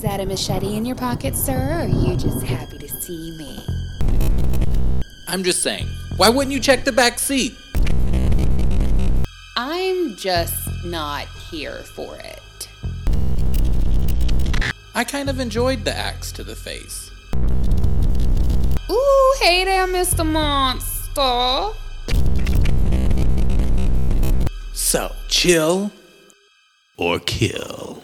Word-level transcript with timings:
Is 0.00 0.04
that 0.04 0.18
a 0.18 0.24
machete 0.24 0.76
in 0.76 0.86
your 0.86 0.96
pocket, 0.96 1.36
sir, 1.36 1.52
or 1.52 1.80
are 1.82 1.86
you 1.86 2.16
just 2.16 2.42
happy 2.42 2.78
to 2.78 2.88
see 2.88 3.32
me? 3.32 3.62
I'm 5.28 5.44
just 5.44 5.62
saying, 5.62 5.88
why 6.16 6.30
wouldn't 6.30 6.54
you 6.54 6.58
check 6.58 6.86
the 6.86 6.90
back 6.90 7.18
seat? 7.18 7.54
I'm 9.58 10.16
just 10.16 10.56
not 10.86 11.26
here 11.50 11.82
for 11.94 12.16
it. 12.16 12.68
I 14.94 15.04
kind 15.04 15.28
of 15.28 15.38
enjoyed 15.38 15.84
the 15.84 15.94
axe 15.94 16.32
to 16.32 16.44
the 16.44 16.56
face. 16.56 17.10
Ooh, 18.90 19.34
hey 19.42 19.66
there, 19.66 19.86
Mr. 19.86 20.24
Monster. 20.24 21.76
So, 24.72 25.14
chill 25.28 25.92
or 26.96 27.18
kill. 27.18 28.02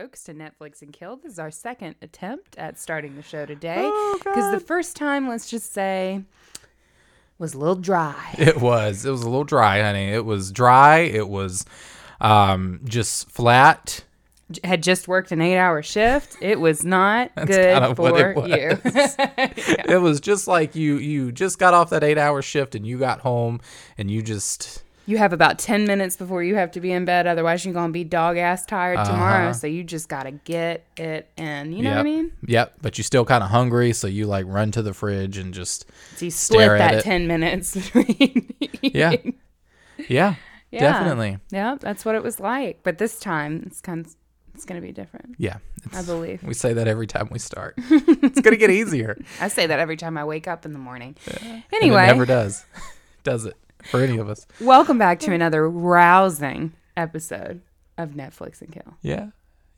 Folks, 0.00 0.24
to 0.24 0.32
Netflix 0.32 0.80
and 0.80 0.94
Kill. 0.94 1.16
This 1.16 1.32
is 1.32 1.38
our 1.38 1.50
second 1.50 1.94
attempt 2.00 2.56
at 2.56 2.78
starting 2.78 3.16
the 3.16 3.22
show 3.22 3.44
today. 3.44 3.82
Because 4.18 4.50
the 4.50 4.60
first 4.60 4.96
time, 4.96 5.28
let's 5.28 5.50
just 5.50 5.74
say, 5.74 6.22
was 7.38 7.52
a 7.52 7.58
little 7.58 7.74
dry. 7.74 8.34
It 8.38 8.62
was. 8.62 9.04
It 9.04 9.10
was 9.10 9.22
a 9.22 9.28
little 9.28 9.44
dry, 9.44 9.82
honey. 9.82 10.06
It 10.06 10.24
was 10.24 10.52
dry. 10.52 11.00
It 11.00 11.28
was 11.28 11.66
um, 12.18 12.80
just 12.84 13.28
flat. 13.28 14.02
Had 14.64 14.82
just 14.82 15.06
worked 15.06 15.32
an 15.32 15.42
eight-hour 15.42 15.82
shift. 15.82 16.38
It 16.40 16.58
was 16.58 16.82
not 16.82 17.32
good 17.34 17.98
what 17.98 18.18
it 18.18 18.34
for 18.34 18.48
you. 18.48 18.78
It 19.94 20.00
was 20.00 20.18
just 20.20 20.48
like 20.48 20.74
you 20.74 20.96
you 20.96 21.30
just 21.30 21.58
got 21.58 21.74
off 21.74 21.90
that 21.90 22.02
eight 22.02 22.18
hour 22.18 22.40
shift 22.42 22.74
and 22.74 22.86
you 22.86 22.98
got 22.98 23.20
home 23.20 23.60
and 23.98 24.10
you 24.10 24.22
just 24.22 24.82
you 25.06 25.18
have 25.18 25.32
about 25.32 25.58
ten 25.58 25.86
minutes 25.86 26.16
before 26.16 26.42
you 26.42 26.54
have 26.54 26.70
to 26.72 26.80
be 26.80 26.92
in 26.92 27.04
bed. 27.04 27.26
Otherwise, 27.26 27.64
you're 27.64 27.74
gonna 27.74 27.92
be 27.92 28.04
dog-ass 28.04 28.64
tired 28.66 29.04
tomorrow. 29.04 29.52
So 29.52 29.66
you 29.66 29.82
just 29.82 30.08
gotta 30.08 30.30
get 30.30 30.84
it 30.96 31.28
in. 31.36 31.72
You 31.72 31.82
know 31.82 31.90
what 31.90 31.96
I 31.96 32.00
Uh-huh. 32.00 32.04
Mean? 32.04 32.32
Yep. 32.46 32.74
But 32.82 32.96
you're 32.98 33.04
still 33.04 33.24
kind 33.24 33.42
of 33.42 33.50
hungry, 33.50 33.92
so 33.92 34.06
you 34.06 34.26
like 34.26 34.46
run 34.46 34.70
to 34.72 34.82
the 34.82 34.94
fridge 34.94 35.36
and 35.36 35.52
just 35.54 35.86
So 36.16 36.26
you 36.26 36.30
Stare 36.30 36.76
split 36.76 36.80
at 36.80 36.90
that 36.90 36.94
it. 37.00 37.02
ten 37.04 37.26
minutes 37.26 37.74
between. 37.92 38.54
yeah, 38.82 39.12
yeah, 40.08 40.34
Yeah. 40.70 40.80
definitely, 40.80 41.38
Yeah, 41.50 41.76
that's 41.80 42.04
what 42.04 42.14
it 42.14 42.22
was 42.22 42.38
like. 42.40 42.80
But 42.82 42.98
this 42.98 43.18
time, 43.18 43.64
it's 43.66 43.80
kind 43.80 44.04
of 44.06 44.14
it's 44.54 44.64
gonna 44.66 44.80
be 44.82 44.92
different. 44.92 45.34
yeah. 45.38 45.56
I 45.94 46.02
believe. 46.02 46.42
We 46.42 46.52
say 46.54 46.74
that 46.74 46.86
every 46.86 47.06
time 47.06 47.28
we 47.30 47.38
start. 47.38 47.74
it's 47.78 48.40
gonna 48.42 48.56
get 48.56 48.70
easier. 48.70 49.16
I 49.40 49.48
say 49.48 49.66
that 49.66 49.78
every 49.80 49.96
time 49.96 50.18
I 50.18 50.24
wake 50.24 50.46
up 50.46 50.66
in 50.66 50.72
the 50.74 50.78
morning. 50.78 51.16
And 51.42 51.62
Anyway, 51.72 52.04
it 52.04 52.06
never 52.08 52.26
does. 52.26 52.64
does 53.24 53.46
it 53.46 53.56
for 53.84 54.00
any 54.00 54.18
of 54.18 54.28
us? 54.28 54.46
welcome 54.60 54.98
back 54.98 55.20
to 55.20 55.32
another 55.32 55.68
rousing 55.68 56.72
episode 56.96 57.60
of 57.98 58.10
Netflix 58.10 58.60
and 58.60 58.72
Kill. 58.72 58.94
Yeah. 59.02 59.28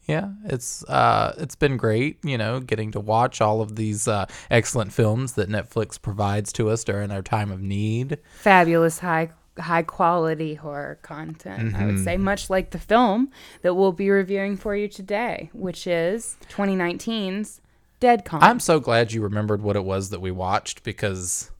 Yeah, 0.08 0.32
it's 0.46 0.82
uh 0.88 1.32
it's 1.38 1.54
been 1.54 1.76
great, 1.76 2.18
you 2.24 2.36
know, 2.36 2.58
getting 2.58 2.90
to 2.90 2.98
watch 2.98 3.40
all 3.40 3.60
of 3.60 3.76
these 3.76 4.08
uh 4.08 4.26
excellent 4.50 4.92
films 4.92 5.34
that 5.34 5.48
Netflix 5.48 6.00
provides 6.02 6.52
to 6.54 6.70
us 6.70 6.82
during 6.82 7.12
our 7.12 7.22
time 7.22 7.52
of 7.52 7.62
need. 7.62 8.18
Fabulous 8.38 8.98
high 8.98 9.30
high 9.60 9.82
quality 9.84 10.54
horror 10.54 10.98
content. 11.02 11.76
I 11.76 11.84
would 11.86 11.94
Mm-hmm. 11.96 12.04
say 12.04 12.16
much 12.16 12.50
like 12.50 12.70
the 12.70 12.80
film 12.80 13.30
that 13.62 13.74
we'll 13.74 13.92
be 13.92 14.10
reviewing 14.10 14.56
for 14.56 14.74
you 14.74 14.88
today, 14.88 15.50
which 15.52 15.86
is 15.86 16.36
2019's 16.50 17.60
DeadCon. 18.00 18.38
I'm 18.42 18.58
so 18.58 18.80
glad 18.80 19.12
you 19.12 19.22
remembered 19.22 19.62
what 19.62 19.76
it 19.76 19.84
was 19.84 20.10
that 20.10 20.20
we 20.20 20.32
watched 20.32 20.82
because 20.82 21.52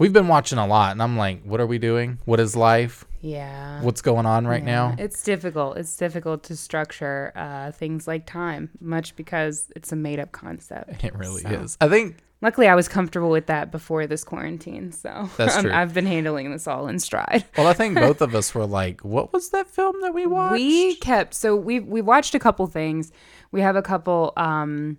we've 0.00 0.12
been 0.12 0.26
watching 0.26 0.58
a 0.58 0.66
lot 0.66 0.90
and 0.92 1.00
I'm 1.00 1.16
like, 1.16 1.44
what 1.44 1.60
are 1.60 1.66
we 1.66 1.78
doing? 1.78 2.18
What 2.24 2.40
is 2.40 2.56
life? 2.56 3.04
yeah. 3.20 3.82
What's 3.82 4.00
going 4.02 4.24
on 4.26 4.46
right 4.46 4.64
now? 4.64 4.96
It's 4.98 5.22
difficult. 5.22 5.76
It's 5.76 5.94
difficult 5.96 6.42
to 6.44 6.56
structure 6.56 7.32
uh, 7.36 7.70
things 7.70 8.08
like 8.08 8.24
time, 8.26 8.70
much 8.80 9.14
because 9.14 9.70
it's 9.76 9.92
a 9.92 9.96
made 9.96 10.18
up 10.18 10.32
concept. 10.32 11.04
It 11.08 11.14
really 11.14 11.42
So- 11.42 11.50
is. 11.50 11.76
I 11.80 11.88
think 11.88 12.16
Luckily, 12.42 12.68
I 12.68 12.74
was 12.74 12.88
comfortable 12.88 13.28
with 13.28 13.48
that 13.48 13.70
before 13.70 14.06
this 14.06 14.24
quarantine, 14.24 14.92
so 14.92 15.28
That's 15.36 15.60
true. 15.60 15.70
I've 15.70 15.92
been 15.92 16.06
handling 16.06 16.50
this 16.50 16.66
all 16.66 16.88
in 16.88 16.98
stride. 16.98 17.44
well, 17.58 17.66
I 17.66 17.74
think 17.74 17.96
both 17.96 18.22
of 18.22 18.34
us 18.40 18.54
were 18.54 18.64
like, 18.64 19.02
what 19.04 19.30
was 19.34 19.50
that 19.50 19.68
film 19.68 20.00
that 20.00 20.14
we 20.14 20.24
watched? 20.24 20.54
We 20.54 20.94
kept 20.96 21.34
so 21.34 21.54
we 21.54 21.80
we 21.80 22.00
watched 22.00 22.34
a 22.34 22.38
couple 22.38 22.66
things. 22.66 23.12
We 23.52 23.60
have 23.60 23.76
a 23.76 23.82
couple. 23.82 24.32
um 24.38 24.96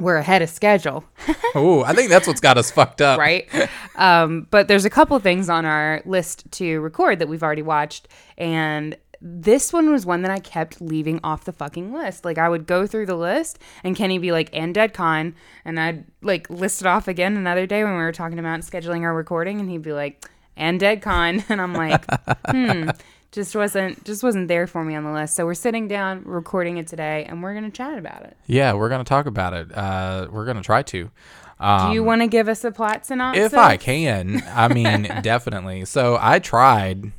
We're 0.00 0.16
ahead 0.16 0.42
of 0.42 0.50
schedule, 0.50 1.04
Ooh, 1.56 1.82
I 1.84 1.92
think 1.94 2.10
that's 2.10 2.26
what's 2.26 2.40
got 2.40 2.58
us 2.58 2.70
fucked 2.70 3.00
up. 3.00 3.18
right? 3.18 3.48
um, 3.94 4.48
but 4.50 4.66
there's 4.66 4.84
a 4.84 4.90
couple 4.90 5.18
things 5.20 5.48
on 5.48 5.64
our 5.64 6.02
list 6.04 6.50
to 6.52 6.80
record 6.80 7.20
that 7.20 7.28
we've 7.28 7.42
already 7.44 7.62
watched, 7.62 8.08
and 8.36 8.96
this 9.20 9.72
one 9.72 9.90
was 9.90 10.04
one 10.04 10.22
that 10.22 10.30
I 10.30 10.38
kept 10.40 10.80
leaving 10.82 11.18
off 11.24 11.44
the 11.44 11.52
fucking 11.52 11.94
list. 11.94 12.24
Like 12.24 12.38
I 12.38 12.48
would 12.48 12.66
go 12.66 12.86
through 12.86 13.06
the 13.06 13.14
list, 13.14 13.58
and 13.84 13.94
Kenny 13.96 14.18
be 14.18 14.32
like, 14.32 14.50
"And 14.52 14.74
DeadCon," 14.74 15.32
and 15.64 15.80
I'd 15.80 16.04
like 16.22 16.50
list 16.50 16.80
it 16.82 16.86
off 16.86 17.06
again 17.08 17.36
another 17.36 17.64
day 17.66 17.84
when 17.84 17.92
we 17.92 18.00
were 18.02 18.12
talking 18.12 18.38
about 18.38 18.60
scheduling 18.60 19.02
our 19.02 19.14
recording, 19.14 19.60
and 19.60 19.70
he'd 19.70 19.82
be 19.82 19.92
like, 19.92 20.28
"And 20.56 20.80
DeadCon," 20.80 21.44
and 21.48 21.60
I'm 21.62 21.72
like, 21.72 22.04
"Hmm." 22.50 22.90
Just 23.34 23.56
wasn't 23.56 24.04
just 24.04 24.22
wasn't 24.22 24.46
there 24.46 24.66
for 24.68 24.84
me 24.84 24.94
on 24.94 25.02
the 25.02 25.12
list. 25.12 25.34
So 25.34 25.44
we're 25.44 25.54
sitting 25.54 25.88
down, 25.88 26.22
recording 26.24 26.76
it 26.76 26.86
today, 26.86 27.26
and 27.28 27.42
we're 27.42 27.52
gonna 27.52 27.70
chat 27.70 27.98
about 27.98 28.22
it. 28.22 28.36
Yeah, 28.46 28.74
we're 28.74 28.88
gonna 28.88 29.02
talk 29.02 29.26
about 29.26 29.52
it. 29.54 29.76
Uh, 29.76 30.28
we're 30.30 30.46
gonna 30.46 30.62
try 30.62 30.82
to. 30.84 31.10
Um, 31.58 31.88
Do 31.88 31.94
you 31.94 32.04
want 32.04 32.20
to 32.22 32.28
give 32.28 32.48
us 32.48 32.62
a 32.64 32.70
plot 32.70 33.06
synopsis? 33.06 33.52
if 33.52 33.54
I 33.58 33.76
can, 33.76 34.42
I 34.48 34.68
mean, 34.68 35.02
definitely. 35.22 35.84
So 35.84 36.16
I 36.20 36.38
tried 36.38 37.10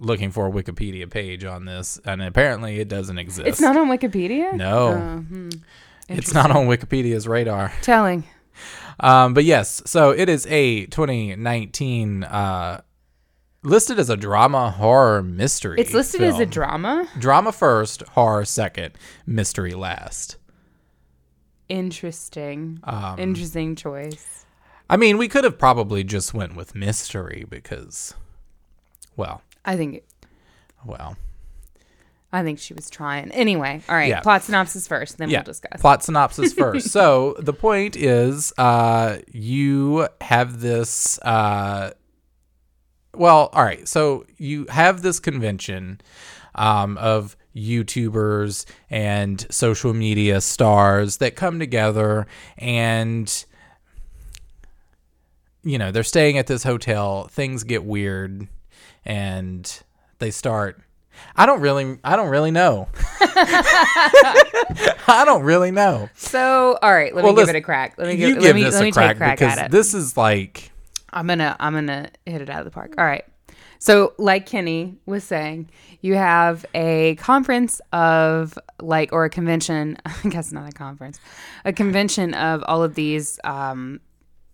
looking 0.00 0.32
for 0.32 0.48
a 0.48 0.50
Wikipedia 0.50 1.08
page 1.08 1.44
on 1.44 1.66
this, 1.66 2.00
and 2.04 2.20
apparently 2.20 2.80
it 2.80 2.88
doesn't 2.88 3.18
exist. 3.18 3.46
It's 3.46 3.60
not 3.60 3.76
on 3.76 3.88
Wikipedia. 3.88 4.52
No, 4.54 4.88
Oh, 4.88 5.18
hmm. 5.20 5.48
it's 6.08 6.34
not 6.34 6.50
on 6.50 6.66
Wikipedia's 6.66 7.28
radar. 7.28 7.72
Telling. 7.82 8.24
Um, 8.98 9.34
but 9.34 9.44
yes, 9.44 9.82
so 9.86 10.10
it 10.10 10.28
is 10.28 10.46
a 10.46 10.86
2019 10.86 12.24
uh, 12.24 12.80
listed 13.64 13.98
as 13.98 14.10
a 14.10 14.16
drama 14.16 14.70
horror 14.70 15.22
mystery. 15.22 15.80
It's 15.80 15.92
listed 15.92 16.22
as 16.22 16.38
a 16.38 16.46
drama. 16.46 17.08
drama 17.18 17.52
first, 17.52 18.02
horror 18.10 18.44
second, 18.44 18.94
mystery 19.26 19.72
last. 19.72 20.36
Interesting. 21.68 22.80
Um, 22.84 23.18
Interesting 23.18 23.74
choice. 23.74 24.46
I 24.88 24.96
mean, 24.96 25.16
we 25.16 25.28
could 25.28 25.44
have 25.44 25.58
probably 25.58 26.04
just 26.04 26.34
went 26.34 26.54
with 26.54 26.74
mystery 26.74 27.46
because, 27.48 28.14
well, 29.16 29.42
I 29.64 29.76
think 29.76 30.04
well, 30.84 31.16
I 32.32 32.42
think 32.42 32.58
she 32.58 32.74
was 32.74 32.90
trying. 32.90 33.30
Anyway, 33.30 33.80
all 33.88 33.94
right. 33.94 34.08
Yeah. 34.08 34.20
Plot 34.20 34.42
synopsis 34.42 34.86
first, 34.86 35.18
then 35.18 35.30
yeah. 35.30 35.38
we'll 35.38 35.44
discuss. 35.44 35.80
Plot 35.80 36.02
synopsis 36.02 36.52
first. 36.58 36.90
so 36.90 37.36
the 37.38 37.52
point 37.52 37.96
is, 37.96 38.52
uh, 38.58 39.18
you 39.32 40.08
have 40.20 40.60
this. 40.60 41.18
Uh, 41.20 41.92
well, 43.16 43.50
all 43.52 43.64
right. 43.64 43.86
So 43.88 44.24
you 44.38 44.66
have 44.66 45.02
this 45.02 45.20
convention 45.20 46.00
um, 46.54 46.96
of 46.98 47.36
YouTubers 47.56 48.64
and 48.90 49.46
social 49.50 49.94
media 49.94 50.40
stars 50.40 51.18
that 51.18 51.36
come 51.36 51.58
together 51.58 52.26
and. 52.58 53.44
You 55.66 55.78
know, 55.78 55.90
they're 55.90 56.02
staying 56.02 56.36
at 56.36 56.46
this 56.46 56.62
hotel. 56.62 57.26
Things 57.28 57.64
get 57.64 57.84
weird, 57.84 58.48
and 59.06 59.82
they 60.18 60.30
start. 60.30 60.78
I 61.36 61.46
don't 61.46 61.62
really. 61.62 61.98
I 62.04 62.16
don't 62.16 62.28
really 62.28 62.50
know. 62.50 62.88
I 65.06 65.22
don't 65.24 65.42
really 65.42 65.70
know. 65.70 66.10
So, 66.16 66.78
all 66.82 66.92
right, 66.92 67.14
let 67.14 67.24
Well, 67.24 67.32
me 67.32 67.40
give 67.40 67.48
it 67.48 67.56
a 67.56 67.62
crack. 67.62 67.94
Let 67.96 68.08
me 68.08 68.12
you 68.12 68.18
give, 68.18 68.34
give 68.34 68.42
let 68.42 68.54
me, 68.56 68.62
this 68.64 68.74
let 68.74 68.82
a 68.82 68.84
me 68.84 68.92
crack, 68.92 69.16
a 69.16 69.18
crack 69.18 69.38
because 69.38 69.58
at 69.58 69.66
it. 69.66 69.70
this 69.70 69.94
is 69.94 70.18
like 70.18 70.70
I'm 71.14 71.26
gonna 71.26 71.56
I'm 71.58 71.72
gonna 71.72 72.10
hit 72.26 72.42
it 72.42 72.50
out 72.50 72.58
of 72.58 72.64
the 72.66 72.70
park. 72.70 72.94
All 72.98 73.04
right. 73.04 73.24
So, 73.78 74.14
like 74.18 74.46
Kenny 74.46 74.96
was 75.04 75.24
saying, 75.24 75.68
you 76.00 76.14
have 76.14 76.64
a 76.74 77.16
conference 77.16 77.80
of 77.92 78.58
like, 78.80 79.12
or 79.12 79.24
a 79.24 79.30
convention. 79.30 79.98
I 80.06 80.28
guess 80.28 80.52
not 80.52 80.68
a 80.68 80.72
conference, 80.72 81.20
a 81.64 81.72
convention 81.72 82.34
of 82.34 82.64
all 82.66 82.82
of 82.82 82.94
these 82.94 83.38
um, 83.44 84.00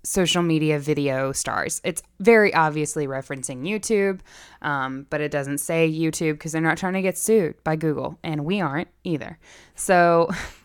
social 0.03 0.43
media 0.43 0.79
video 0.79 1.33
stars. 1.33 1.81
It's 1.85 2.03
very 2.19 2.53
obviously 2.55 3.07
referencing 3.07 3.63
YouTube, 3.63 4.21
um, 4.63 5.07
but 5.11 5.21
it 5.21 5.31
doesn't 5.31 5.59
say 5.59 5.91
YouTube 5.91 6.33
because 6.33 6.53
they're 6.53 6.61
not 6.61 6.79
trying 6.79 6.95
to 6.95 7.03
get 7.03 7.17
sued 7.17 7.63
by 7.63 7.77
Google, 7.77 8.19
and 8.23 8.45
we 8.45 8.61
aren't 8.61 8.89
either. 9.05 9.39
So. 9.75 10.31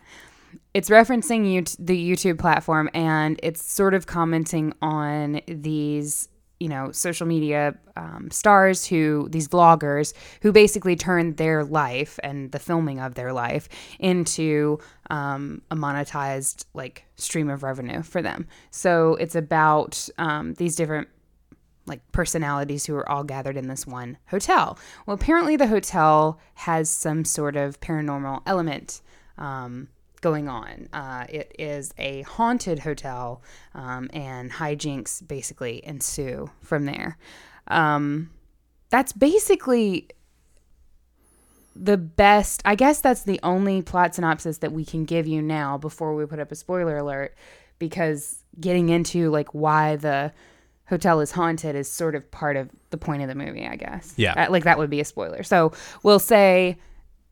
it's 0.76 0.90
referencing 0.90 1.50
you 1.50 1.62
the 1.78 1.98
YouTube 1.98 2.38
platform 2.38 2.90
and 2.92 3.40
it's 3.42 3.64
sort 3.64 3.94
of 3.94 4.06
commenting 4.06 4.74
on 4.82 5.40
these 5.48 6.28
you 6.60 6.68
know 6.68 6.92
social 6.92 7.26
media 7.26 7.74
um, 7.96 8.28
stars 8.30 8.84
who 8.84 9.26
these 9.30 9.48
vloggers 9.48 10.12
who 10.42 10.52
basically 10.52 10.94
turned 10.94 11.38
their 11.38 11.64
life 11.64 12.18
and 12.22 12.52
the 12.52 12.58
filming 12.58 13.00
of 13.00 13.14
their 13.14 13.32
life 13.32 13.70
into 13.98 14.78
um, 15.08 15.62
a 15.70 15.76
monetized 15.76 16.66
like 16.74 17.06
stream 17.14 17.48
of 17.48 17.62
revenue 17.62 18.02
for 18.02 18.20
them 18.20 18.46
so 18.70 19.14
it's 19.14 19.34
about 19.34 20.06
um, 20.18 20.52
these 20.54 20.76
different 20.76 21.08
like 21.86 22.00
personalities 22.12 22.84
who 22.84 22.94
are 22.94 23.08
all 23.08 23.22
gathered 23.22 23.56
in 23.56 23.68
this 23.68 23.86
one 23.86 24.18
hotel. 24.26 24.76
Well, 25.06 25.14
apparently 25.14 25.54
the 25.54 25.68
hotel 25.68 26.40
has 26.54 26.90
some 26.90 27.24
sort 27.24 27.54
of 27.54 27.80
paranormal 27.80 28.42
element 28.44 29.02
um, 29.38 29.86
going 30.20 30.48
on. 30.48 30.88
Uh, 30.92 31.26
it 31.28 31.54
is 31.58 31.92
a 31.98 32.22
haunted 32.22 32.80
hotel, 32.80 33.42
um, 33.74 34.08
and 34.12 34.50
hijinks 34.50 35.26
basically 35.26 35.84
ensue 35.84 36.50
from 36.62 36.84
there. 36.84 37.18
Um, 37.68 38.30
that's 38.90 39.12
basically 39.12 40.08
the 41.74 41.96
best. 41.96 42.62
I 42.64 42.74
guess 42.74 43.00
that's 43.00 43.22
the 43.24 43.40
only 43.42 43.82
plot 43.82 44.14
synopsis 44.14 44.58
that 44.58 44.72
we 44.72 44.84
can 44.84 45.04
give 45.04 45.26
you 45.26 45.42
now 45.42 45.76
before 45.78 46.14
we 46.14 46.24
put 46.26 46.38
up 46.38 46.50
a 46.52 46.54
spoiler 46.54 46.96
alert, 46.98 47.34
because 47.78 48.42
getting 48.58 48.88
into 48.88 49.30
like 49.30 49.48
why 49.54 49.96
the 49.96 50.32
hotel 50.88 51.20
is 51.20 51.32
haunted 51.32 51.74
is 51.74 51.90
sort 51.90 52.14
of 52.14 52.30
part 52.30 52.56
of 52.56 52.70
the 52.90 52.96
point 52.96 53.20
of 53.20 53.28
the 53.28 53.34
movie, 53.34 53.66
I 53.66 53.76
guess. 53.76 54.14
Yeah. 54.16 54.34
That- 54.34 54.52
like 54.52 54.64
that 54.64 54.78
would 54.78 54.88
be 54.88 55.00
a 55.00 55.04
spoiler. 55.04 55.42
So 55.42 55.72
we'll 56.02 56.20
say 56.20 56.78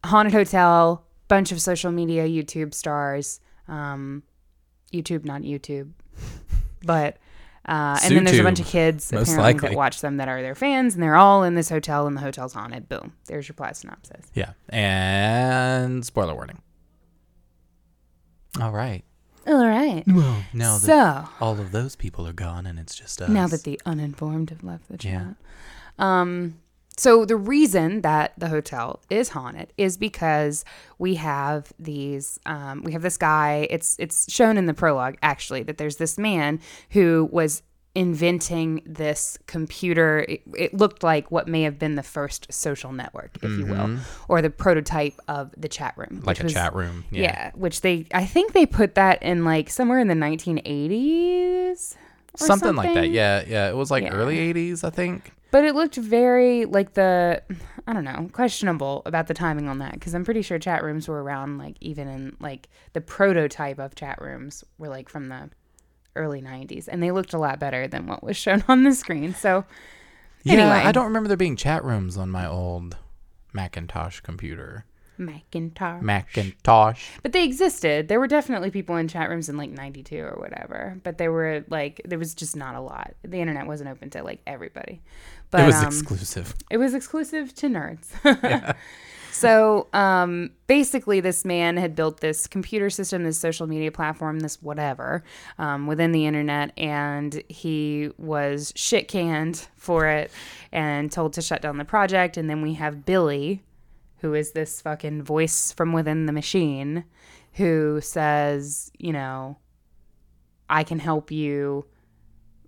haunted 0.05 0.35
hotel, 0.35 1.05
bunch 1.29 1.53
of 1.53 1.61
social 1.61 1.91
media, 1.93 2.27
YouTube 2.27 2.75
stars, 2.75 3.41
um, 3.69 4.23
YouTube, 4.93 5.25
not 5.25 5.43
YouTube, 5.43 5.91
but. 6.85 7.19
Uh, 7.67 7.99
and 8.05 8.15
then 8.15 8.25
there's 8.25 8.39
a 8.39 8.43
bunch 8.43 8.61
of 8.61 8.67
kids 8.67 9.11
most 9.11 9.29
apparently 9.31 9.55
likely. 9.55 9.69
that 9.71 9.77
watch 9.77 10.03
them 10.03 10.19
that 10.19 10.29
are 10.29 10.43
their 10.43 10.55
fans, 10.55 10.93
and 10.93 11.03
they're 11.03 11.17
all 11.17 11.43
in 11.45 11.55
this 11.55 11.71
hotel, 11.71 12.07
and 12.07 12.15
the 12.15 12.21
hotel's 12.21 12.53
haunted. 12.53 12.91
Boom, 12.91 13.15
there's 13.25 13.49
your 13.49 13.55
plot 13.55 13.75
synopsis. 13.75 14.27
Yeah. 14.35 14.51
And 14.69 16.05
spoiler 16.05 16.35
warning. 16.35 16.61
All 18.61 18.71
right. 18.71 19.03
All 19.47 19.67
right. 19.67 20.05
Well, 20.07 20.43
now 20.53 20.75
that 20.79 20.87
So 20.87 21.29
all 21.41 21.59
of 21.59 21.73
those 21.73 21.97
people 21.97 22.27
are 22.27 22.33
gone 22.35 22.67
and 22.67 22.79
it's 22.79 22.95
just 22.95 23.21
us. 23.21 23.29
now 23.29 23.47
that 23.47 23.65
the 23.65 23.81
uninformed 23.85 24.51
have 24.51 24.63
left 24.63 24.89
the 24.89 24.99
Yeah. 25.07 25.19
chat. 25.19 25.35
Um, 25.99 26.59
so 26.97 27.25
the 27.25 27.37
reason 27.37 28.03
that 28.03 28.33
the 28.39 28.49
hotel 28.49 29.01
is 29.11 29.31
haunted 29.31 29.73
is 29.77 29.97
because 29.97 30.65
we 30.99 31.17
have 31.17 31.73
these, 31.79 32.39
um, 32.47 32.83
we 32.85 32.93
have 32.93 33.03
this 33.03 33.17
guy. 33.17 33.67
It's 33.71 33.97
it's 33.99 34.33
shown 34.33 34.57
in 34.57 34.67
the 34.67 34.75
prologue 34.75 35.17
actually 35.23 35.63
that 35.65 35.77
there's 35.79 35.97
this 35.97 36.17
man 36.19 36.61
who 36.91 37.29
was 37.33 37.63
inventing 37.97 38.83
this 38.87 39.39
computer. 39.47 40.25
It, 40.29 40.43
it 40.57 40.75
looked 40.75 41.03
like 41.05 41.31
what 41.31 41.47
may 41.49 41.63
have 41.63 41.79
been 41.79 41.95
the 41.95 42.03
first 42.03 42.53
social 42.53 42.93
network, 42.93 43.39
if 43.43 43.51
you 43.51 43.67
will, 43.67 43.99
or 44.29 44.43
the 44.43 44.51
prototype 44.51 45.15
of 45.29 45.53
the 45.57 45.69
chat 45.69 45.95
room, 45.97 46.09
Mm-hmm. 46.19 46.27
like 46.27 46.41
a 46.41 46.45
was- 46.45 46.53
chat 46.53 46.75
room. 46.75 47.05
yeah. 47.11 47.23
Yeah. 47.23 47.51
which 47.55 47.81
they 47.83 48.07
I 48.13 48.25
think 48.25 48.53
they 48.53 48.67
put 48.67 48.95
that 48.97 49.23
in 49.23 49.45
like 49.45 49.71
somewhere 49.71 49.99
in 50.01 50.09
the 50.09 50.15
1980s. 50.15 51.95
or 52.41 52.47
Something, 52.47 52.75
like 52.75 52.95
that. 52.95 53.11
Yeah. 53.11 53.45
Yeah. 53.47 53.69
It 53.69 53.77
was 53.77 53.91
like 53.91 54.05
Yeah. 54.05 54.11
early 54.11 54.39
80s, 54.39 54.83
I 54.85 54.91
think. 54.91 55.33
But 55.55 55.65
it 55.65 55.77
looked 55.77 55.95
very 55.95 56.65
like 56.65 56.95
the 56.95 57.41
I 57.87 57.93
don't 57.93 58.03
know, 58.03 58.29
questionable 58.33 59.03
about 59.07 59.29
the 59.29 59.35
timing 59.35 59.69
on 59.69 59.79
that 59.79 59.93
because 59.93 60.13
I'm 60.13 60.25
pretty 60.25 60.43
sure 60.43 60.59
chat 60.59 60.83
rooms 60.83 61.07
were 61.07 61.23
around 61.23 61.59
like 61.59 61.77
even 61.81 62.09
in 62.09 62.37
like 62.41 62.69
the 62.93 63.01
prototype 63.01 63.79
of 63.79 63.95
chat 63.95 64.21
rooms 64.21 64.65
were 64.79 64.89
like 64.89 65.09
from 65.09 65.29
the 65.29 65.51
early 66.17 66.43
90s 66.43 66.89
and 66.89 67.01
they 67.01 67.13
looked 67.13 67.35
a 67.35 67.39
lot 67.39 67.61
better 67.61 67.87
than 67.87 68.09
what 68.09 68.25
was 68.25 68.37
shown 68.37 68.65
on 68.69 68.83
the 68.83 68.93
screen. 68.97 69.33
So 69.33 69.65
Yeah. 70.43 70.55
Anyway. 70.55 70.89
I 70.89 70.91
don't 70.91 71.05
remember 71.05 71.29
there 71.29 71.37
being 71.37 71.55
chat 71.55 71.85
rooms 71.85 72.17
on 72.17 72.31
my 72.31 72.49
old 72.49 72.97
Macintosh 73.53 74.19
computer. 74.23 74.87
Macintosh. 75.19 76.03
Macintosh. 76.03 77.09
But 77.23 77.33
they 77.33 77.45
existed. 77.45 78.09
There 78.09 78.19
were 78.19 78.27
definitely 78.27 78.71
people 78.71 78.97
in 78.97 79.09
chat 79.09 79.31
rooms 79.31 79.49
in 79.49 79.57
like 79.57 79.71
92 79.71 80.19
or 80.19 80.37
whatever. 80.39 80.99
But 81.03 81.19
they 81.19 81.29
were 81.29 81.65
like, 81.69 82.01
there 82.05 82.19
was 82.19 82.35
just 82.35 82.57
not 82.57 82.75
a 82.75 82.81
lot. 82.81 83.15
The 83.23 83.41
internet 83.41 83.67
wasn't 83.67 83.91
open 83.91 84.11
to 84.11 84.23
like 84.23 84.41
everybody. 84.47 85.03
But 85.55 85.63
it 85.63 85.67
was 85.67 85.77
um, 85.77 85.87
exclusive. 85.87 86.55
it 86.69 86.79
was 86.79 86.95
exclusive 86.95 87.55
to 87.55 87.69
nerds. 87.69 88.75
so 89.31 89.87
um, 89.93 90.51
basically, 90.67 91.21
this 91.21 91.45
man 91.45 91.77
had 91.77 91.95
built 91.95 92.19
this 92.19 92.49
computer 92.49 92.91
system, 92.91 93.23
this 93.23 93.39
social 93.39 93.69
media 93.69 93.93
platform, 93.93 94.41
this 94.41 94.61
whatever 94.61 95.23
um, 95.61 95.87
within 95.87 96.11
the 96.11 96.27
internet, 96.27 96.77
and 96.77 97.41
he 97.49 98.11
was 98.19 98.73
shit 98.75 99.07
canned 99.07 99.69
for 99.77 100.09
it 100.09 100.33
and 100.73 101.13
told 101.13 101.35
to 101.35 101.41
shut 101.41 101.63
down 101.63 101.77
the 101.77 101.85
project. 101.85 102.37
And 102.37 102.51
then 102.51 102.61
we 102.61 102.75
have 102.75 103.07
Billy, 103.07 103.63
who 104.23 104.35
is 104.35 104.51
this 104.51 104.81
fucking 104.81 105.23
voice 105.23 105.71
from 105.71 105.93
within 105.93 106.27
the 106.27 106.33
machine, 106.33 107.05
who 107.53 108.01
says, 108.01 108.91
you 108.99 109.13
know, 109.13 109.59
I 110.69 110.83
can 110.83 110.99
help 110.99 111.31
you 111.31 111.85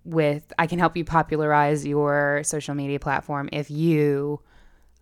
with 0.07 0.51
I 0.57 0.67
can 0.67 0.79
help 0.79 0.95
you 0.97 1.03
popularize 1.05 1.85
your 1.85 2.41
social 2.43 2.73
media 2.73 2.99
platform 2.99 3.49
if 3.51 3.69
you 3.69 4.39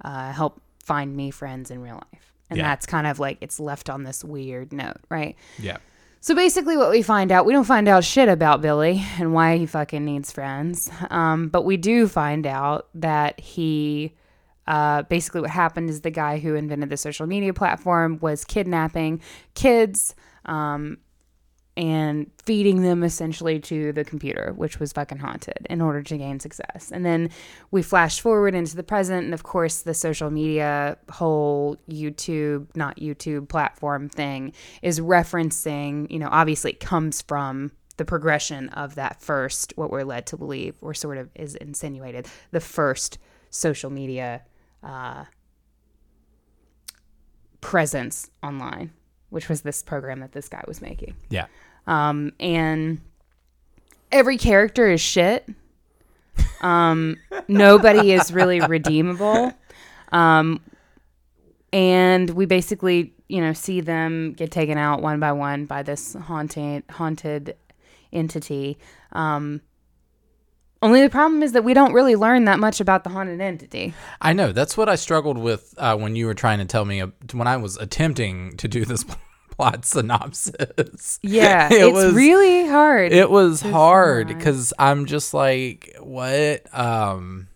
uh, 0.04 0.31
help 0.31 0.62
find 0.84 1.16
me 1.16 1.31
friends 1.31 1.72
in 1.72 1.81
real 1.81 1.96
life. 2.12 2.34
And 2.50 2.57
Yeah. 2.57 2.63
that's 2.69 2.86
kind 2.86 3.07
of 3.07 3.19
like 3.19 3.38
it's 3.42 3.60
left 3.60 3.90
on 3.90 4.04
this 4.04 4.24
weird 4.24 4.74
note, 4.74 4.98
right? 5.10 5.36
Yeah. 5.60 5.78
So 6.22 6.34
basically, 6.34 6.75
what 6.75 6.90
we 6.90 7.04
find 7.04 7.31
out, 7.31 7.46
we 7.46 7.54
don't 7.54 7.66
find 7.66 7.88
out 7.88 8.04
shit 8.04 8.30
about 8.30 8.62
Billy 8.62 9.04
and 9.19 9.31
why 9.34 9.57
he 9.57 9.68
fucking 9.68 10.04
needs 10.04 10.31
friends. 10.31 10.90
Um, 11.12 11.50
but 11.50 11.66
we 11.66 11.78
do 11.78 12.07
find 12.07 12.48
out 12.48 12.88
that 12.96 13.40
he, 13.40 14.13
uh, 14.66 15.04
basically, 15.04 15.42
what 15.42 15.52
happened 15.52 15.88
is 15.90 16.02
the 16.02 16.10
guy 16.10 16.40
who 16.40 16.56
invented 16.56 16.90
the 16.90 16.98
social 16.98 17.28
media 17.28 17.54
platform 17.54 18.18
was 18.22 18.44
kidnapping 18.44 19.22
kids 19.54 20.16
um, 20.46 20.98
and 21.77 22.31
feeding 22.44 22.81
them 22.83 23.04
essentially 23.04 23.60
to 23.60 23.92
the 23.92 24.04
computer, 24.04 24.54
which 24.56 24.80
was 24.80 24.94
fucking 24.94 25.18
haunted, 25.18 25.68
in 25.69 25.81
order 25.81 26.01
to 26.01 26.18
gain 26.18 26.39
success. 26.39 26.92
And 26.92 27.06
then 27.06 27.30
we 27.72 27.81
flash 27.81 28.19
forward 28.19 28.56
into 28.56 28.75
the 28.75 28.83
present, 28.83 29.25
and 29.25 29.33
of 29.33 29.44
course, 29.44 29.81
the 29.81 29.94
social 29.94 30.30
media 30.30 30.98
whole 31.10 31.77
YouTube, 31.89 32.68
not 32.75 32.98
YouTube 32.98 33.50
platform 33.50 34.07
thing 34.07 34.54
is 34.81 35.00
referencing, 35.00 36.10
you 36.10 36.19
know, 36.19 36.30
obviously 36.31 36.72
it 36.72 36.80
comes 36.80 37.22
from 37.22 37.72
the 37.98 38.06
progression 38.06 38.69
of 38.69 38.95
that 38.95 39.21
first, 39.21 39.73
what 39.76 39.90
we're 39.90 40.04
led 40.04 40.26
to 40.28 40.38
believe, 40.38 40.76
or 40.81 40.94
sort 40.94 41.18
of 41.18 41.30
is 41.35 41.56
insinuated, 41.56 42.28
the 42.52 42.59
first 42.59 43.18
social 43.50 43.90
media 43.90 44.44
uh, 44.83 45.23
presence 47.61 48.30
online, 48.44 48.92
which 49.35 49.49
was 49.49 49.63
this 49.63 49.83
program 49.83 50.21
that 50.21 50.31
this 50.31 50.47
guy 50.47 50.63
was 50.65 50.81
making. 50.81 51.13
Yeah. 51.27 51.47
Um, 51.87 52.31
and 52.39 53.01
every 54.09 54.37
character 54.37 54.89
is 54.89 55.01
shit. 55.01 55.45
Um, 56.61 57.18
nobody 57.49 58.13
is 58.13 58.31
really 58.31 58.61
redeemable. 58.61 59.51
Um, 60.13 60.61
and 61.73 62.30
we 62.30 62.45
basically, 62.45 63.13
you 63.27 63.42
know, 63.42 63.51
see 63.51 63.81
them 63.81 64.31
get 64.31 64.51
taken 64.51 64.77
out 64.77 65.01
one 65.01 65.19
by 65.19 65.33
one 65.33 65.65
by 65.65 65.83
this 65.83 66.13
haunted 66.13 66.83
haunted 66.89 67.57
entity. 68.13 68.77
Um, 69.11 69.59
only 70.81 71.01
the 71.01 71.09
problem 71.09 71.42
is 71.42 71.54
that 71.54 71.63
we 71.63 71.73
don't 71.73 71.94
really 71.94 72.15
learn 72.15 72.45
that 72.45 72.59
much 72.59 72.80
about 72.80 73.04
the 73.04 73.09
haunted 73.09 73.42
entity. 73.42 73.94
I 74.21 74.33
know. 74.33 74.51
That's 74.51 74.77
what 74.77 74.87
I 74.87 74.95
struggled 74.95 75.37
with 75.37 75.73
uh, 75.77 75.97
when 75.97 76.15
you 76.15 76.27
were 76.27 76.33
trying 76.33 76.59
to 76.59 76.65
tell 76.65 76.85
me 76.85 77.01
uh, 77.01 77.07
when 77.33 77.47
I 77.47 77.57
was 77.57 77.75
attempting 77.77 78.56
to 78.57 78.68
do 78.68 78.85
this 78.85 79.04
plot 79.56 79.85
synopsis. 79.85 81.19
Yeah, 81.21 81.68
It 81.71 81.81
it's 81.81 81.94
was- 81.94 82.14
really 82.14 82.68
hard. 82.68 83.12
It 83.12 83.30
was 83.30 83.62
hard 83.62 84.28
because 84.28 84.74
I'm 84.78 85.06
just 85.06 85.33
like, 85.33 85.95
what? 86.00 86.66
Um, 86.78 87.47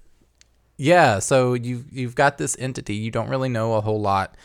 yeah. 0.78 1.20
So 1.20 1.54
you 1.54 1.86
you've 1.92 2.16
got 2.16 2.38
this 2.38 2.56
entity. 2.60 2.96
You 2.96 3.12
don't 3.12 3.30
really 3.30 3.50
know 3.50 3.74
a 3.74 3.82
whole 3.82 4.00
lot 4.02 4.36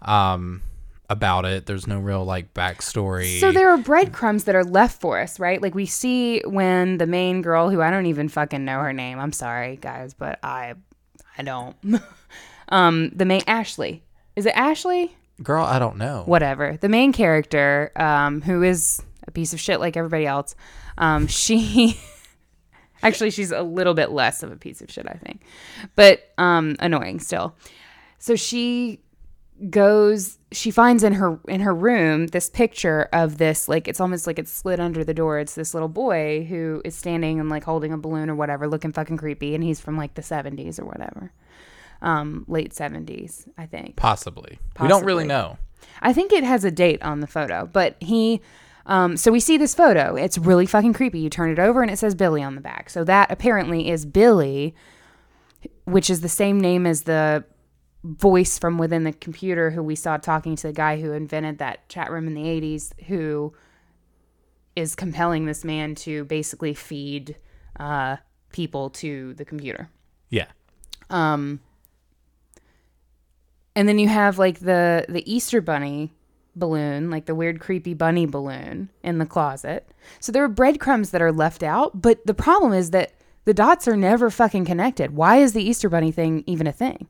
um, 0.00 0.62
about 1.10 1.44
it. 1.44 1.66
There's 1.66 1.86
no 1.86 1.98
real 1.98 2.24
like 2.24 2.54
backstory. 2.54 3.40
So 3.40 3.52
there 3.52 3.68
are 3.70 3.76
breadcrumbs 3.78 4.44
that 4.44 4.54
are 4.54 4.64
left 4.64 5.00
for 5.00 5.20
us, 5.20 5.38
right? 5.38 5.60
Like 5.60 5.74
we 5.74 5.86
see 5.86 6.40
when 6.46 6.98
the 6.98 7.06
main 7.06 7.42
girl, 7.42 7.68
who 7.70 7.80
I 7.82 7.90
don't 7.90 8.06
even 8.06 8.28
fucking 8.28 8.64
know 8.64 8.80
her 8.80 8.92
name. 8.92 9.18
I'm 9.18 9.32
sorry, 9.32 9.76
guys, 9.76 10.14
but 10.14 10.38
I, 10.42 10.74
I 11.36 11.42
don't. 11.42 11.76
um, 12.70 13.10
the 13.14 13.24
main 13.26 13.42
Ashley. 13.46 14.02
Is 14.34 14.46
it 14.46 14.56
Ashley? 14.56 15.14
Girl, 15.42 15.64
I 15.64 15.78
don't 15.78 15.96
know. 15.96 16.22
Whatever. 16.26 16.76
The 16.80 16.88
main 16.88 17.12
character, 17.12 17.92
um, 17.96 18.42
who 18.42 18.62
is 18.62 19.02
a 19.26 19.30
piece 19.30 19.52
of 19.52 19.60
shit 19.60 19.80
like 19.80 19.96
everybody 19.96 20.26
else. 20.26 20.54
Um, 20.98 21.26
she. 21.26 22.00
Actually, 23.02 23.30
she's 23.30 23.50
a 23.50 23.62
little 23.62 23.94
bit 23.94 24.12
less 24.12 24.44
of 24.44 24.52
a 24.52 24.56
piece 24.56 24.80
of 24.80 24.88
shit, 24.88 25.06
I 25.08 25.14
think, 25.14 25.42
but 25.96 26.32
um, 26.38 26.76
annoying 26.78 27.18
still. 27.18 27.56
So 28.18 28.36
she 28.36 29.00
goes 29.70 30.38
she 30.50 30.70
finds 30.70 31.04
in 31.04 31.12
her 31.12 31.38
in 31.46 31.60
her 31.60 31.74
room 31.74 32.26
this 32.28 32.50
picture 32.50 33.08
of 33.12 33.38
this 33.38 33.68
like 33.68 33.86
it's 33.86 34.00
almost 34.00 34.26
like 34.26 34.38
it's 34.38 34.52
slid 34.52 34.80
under 34.80 35.04
the 35.04 35.14
door. 35.14 35.38
It's 35.38 35.54
this 35.54 35.74
little 35.74 35.88
boy 35.88 36.44
who 36.44 36.82
is 36.84 36.94
standing 36.94 37.40
and 37.40 37.48
like 37.48 37.64
holding 37.64 37.92
a 37.92 37.98
balloon 37.98 38.30
or 38.30 38.34
whatever, 38.34 38.68
looking 38.68 38.92
fucking 38.92 39.16
creepy, 39.16 39.54
and 39.54 39.62
he's 39.62 39.80
from 39.80 39.96
like 39.96 40.14
the 40.14 40.22
seventies 40.22 40.78
or 40.78 40.84
whatever, 40.84 41.32
um, 42.02 42.44
late 42.48 42.74
seventies, 42.74 43.48
I 43.56 43.66
think. 43.66 43.96
Possibly. 43.96 44.58
We 44.80 44.88
don't 44.88 45.04
really 45.04 45.26
know. 45.26 45.56
I 46.00 46.12
think 46.12 46.32
it 46.32 46.44
has 46.44 46.64
a 46.64 46.70
date 46.70 47.02
on 47.02 47.20
the 47.20 47.26
photo, 47.26 47.68
but 47.72 47.96
he. 48.00 48.40
Um, 48.84 49.16
so 49.16 49.30
we 49.30 49.38
see 49.38 49.56
this 49.56 49.76
photo. 49.76 50.16
It's 50.16 50.36
really 50.36 50.66
fucking 50.66 50.92
creepy. 50.92 51.20
You 51.20 51.30
turn 51.30 51.50
it 51.50 51.60
over 51.60 51.82
and 51.82 51.90
it 51.90 51.98
says 51.98 52.16
Billy 52.16 52.42
on 52.42 52.56
the 52.56 52.60
back. 52.60 52.90
So 52.90 53.04
that 53.04 53.30
apparently 53.30 53.88
is 53.88 54.04
Billy, 54.04 54.74
which 55.84 56.10
is 56.10 56.20
the 56.20 56.28
same 56.28 56.60
name 56.60 56.84
as 56.84 57.02
the 57.02 57.44
voice 58.02 58.58
from 58.58 58.78
within 58.78 59.04
the 59.04 59.12
computer 59.12 59.70
who 59.70 59.82
we 59.82 59.94
saw 59.94 60.16
talking 60.16 60.56
to 60.56 60.66
the 60.66 60.72
guy 60.72 61.00
who 61.00 61.12
invented 61.12 61.58
that 61.58 61.88
chat 61.88 62.10
room 62.10 62.26
in 62.26 62.34
the 62.34 62.42
80s, 62.42 62.92
who 63.04 63.54
is 64.74 64.94
compelling 64.94 65.46
this 65.46 65.64
man 65.64 65.94
to 65.94 66.24
basically 66.24 66.74
feed 66.74 67.36
uh, 67.78 68.16
people 68.50 68.90
to 68.90 69.34
the 69.34 69.44
computer. 69.44 69.90
Yeah. 70.30 70.46
Um, 71.10 71.60
and 73.74 73.88
then 73.88 73.98
you 73.98 74.08
have 74.08 74.38
like 74.38 74.60
the 74.60 75.04
the 75.08 75.22
Easter 75.32 75.60
bunny 75.60 76.12
balloon, 76.54 77.10
like 77.10 77.26
the 77.26 77.34
weird 77.34 77.60
creepy 77.60 77.94
bunny 77.94 78.26
balloon 78.26 78.90
in 79.02 79.18
the 79.18 79.26
closet. 79.26 79.88
So 80.20 80.32
there 80.32 80.44
are 80.44 80.48
breadcrumbs 80.48 81.10
that 81.10 81.22
are 81.22 81.32
left 81.32 81.62
out, 81.62 82.00
but 82.00 82.26
the 82.26 82.34
problem 82.34 82.72
is 82.72 82.90
that 82.90 83.12
the 83.44 83.54
dots 83.54 83.88
are 83.88 83.96
never 83.96 84.30
fucking 84.30 84.64
connected. 84.64 85.16
Why 85.16 85.36
is 85.38 85.52
the 85.52 85.62
Easter 85.62 85.88
bunny 85.88 86.12
thing 86.12 86.44
even 86.46 86.66
a 86.66 86.72
thing? 86.72 87.06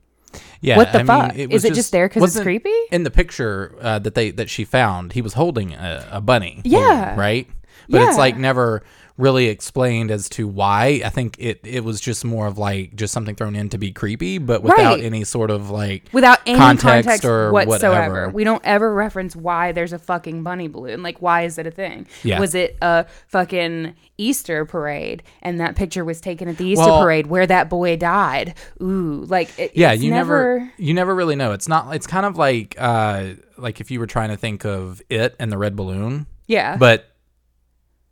Yeah. 0.61 0.77
What 0.77 0.91
the 0.91 1.01
I 1.01 1.03
fuck? 1.03 1.35
Mean, 1.35 1.51
Is 1.51 1.63
it 1.65 1.73
just 1.73 1.91
there 1.91 2.09
'cause 2.09 2.35
it's 2.35 2.43
creepy? 2.43 2.73
In 2.91 3.03
the 3.03 3.11
picture 3.11 3.75
uh, 3.81 3.99
that 3.99 4.15
they 4.15 4.31
that 4.31 4.49
she 4.49 4.63
found, 4.65 5.13
he 5.13 5.21
was 5.21 5.33
holding 5.33 5.73
a, 5.73 6.07
a 6.11 6.21
bunny. 6.21 6.61
Yeah. 6.63 6.79
balloon, 6.79 7.19
right. 7.19 7.49
But 7.89 8.01
it's 8.03 8.17
like 8.17 8.37
never 8.37 8.81
really 9.17 9.45
explained 9.47 10.09
as 10.09 10.27
to 10.27 10.47
why. 10.47 10.99
I 11.05 11.09
think 11.09 11.35
it 11.39 11.59
it 11.63 11.83
was 11.83 12.01
just 12.01 12.25
more 12.25 12.47
of 12.47 12.57
like 12.57 12.95
just 12.95 13.13
something 13.13 13.35
thrown 13.35 13.55
in 13.55 13.69
to 13.69 13.77
be 13.77 13.91
creepy, 13.91 14.39
but 14.39 14.63
without 14.63 14.95
Right. 14.95 15.03
any 15.03 15.23
sort 15.23 15.51
of 15.51 15.69
like 15.69 16.09
Without 16.13 16.39
any 16.47 16.57
context, 16.57 17.05
context, 17.07 17.25
or 17.25 17.51
whatsoever. 17.51 17.89
whatever. 17.93 18.29
We 18.29 18.43
don't 18.43 18.63
ever 18.65 18.91
reference 18.93 19.35
why 19.35 19.71
there's 19.71 19.93
a 19.93 19.99
fucking 19.99 20.41
bunny 20.41 20.67
balloon. 20.67 21.03
Like, 21.03 21.21
why 21.21 21.43
is 21.43 21.57
it 21.59 21.67
a 21.67 21.71
thing? 21.71 22.07
Yeah. 22.23 22.39
Was 22.39 22.55
it 22.55 22.75
a 22.81 23.05
fucking 23.27 23.93
Easter 24.17 24.65
parade 24.65 25.21
and 25.43 25.59
that 25.59 25.75
picture 25.75 26.03
was 26.03 26.19
taken 26.19 26.47
at 26.47 26.57
the 26.57 26.65
Easter 26.65 26.85
Well- 26.85 27.03
parade 27.03 27.27
where 27.27 27.45
that 27.45 27.69
boy 27.69 27.95
died? 27.97 28.55
Ooh, 28.81 29.25
like, 29.27 29.49
it, 29.59 29.73
yeah 29.75 29.91
it's 29.93 30.01
you 30.01 30.09
never, 30.09 30.59
never 30.59 30.71
you 30.77 30.93
never 30.95 31.13
really 31.13 31.35
know 31.35 31.51
it's 31.51 31.67
not 31.67 31.93
it's 31.95 32.07
kind 32.07 32.25
of 32.25 32.37
like 32.37 32.75
uh 32.79 33.25
like 33.57 33.79
if 33.79 33.91
you 33.91 33.99
were 33.99 34.07
trying 34.07 34.29
to 34.29 34.37
think 34.37 34.65
of 34.65 35.01
it 35.09 35.35
and 35.39 35.51
the 35.51 35.57
red 35.57 35.75
balloon 35.75 36.25
Yeah. 36.47 36.77
but 36.77 37.09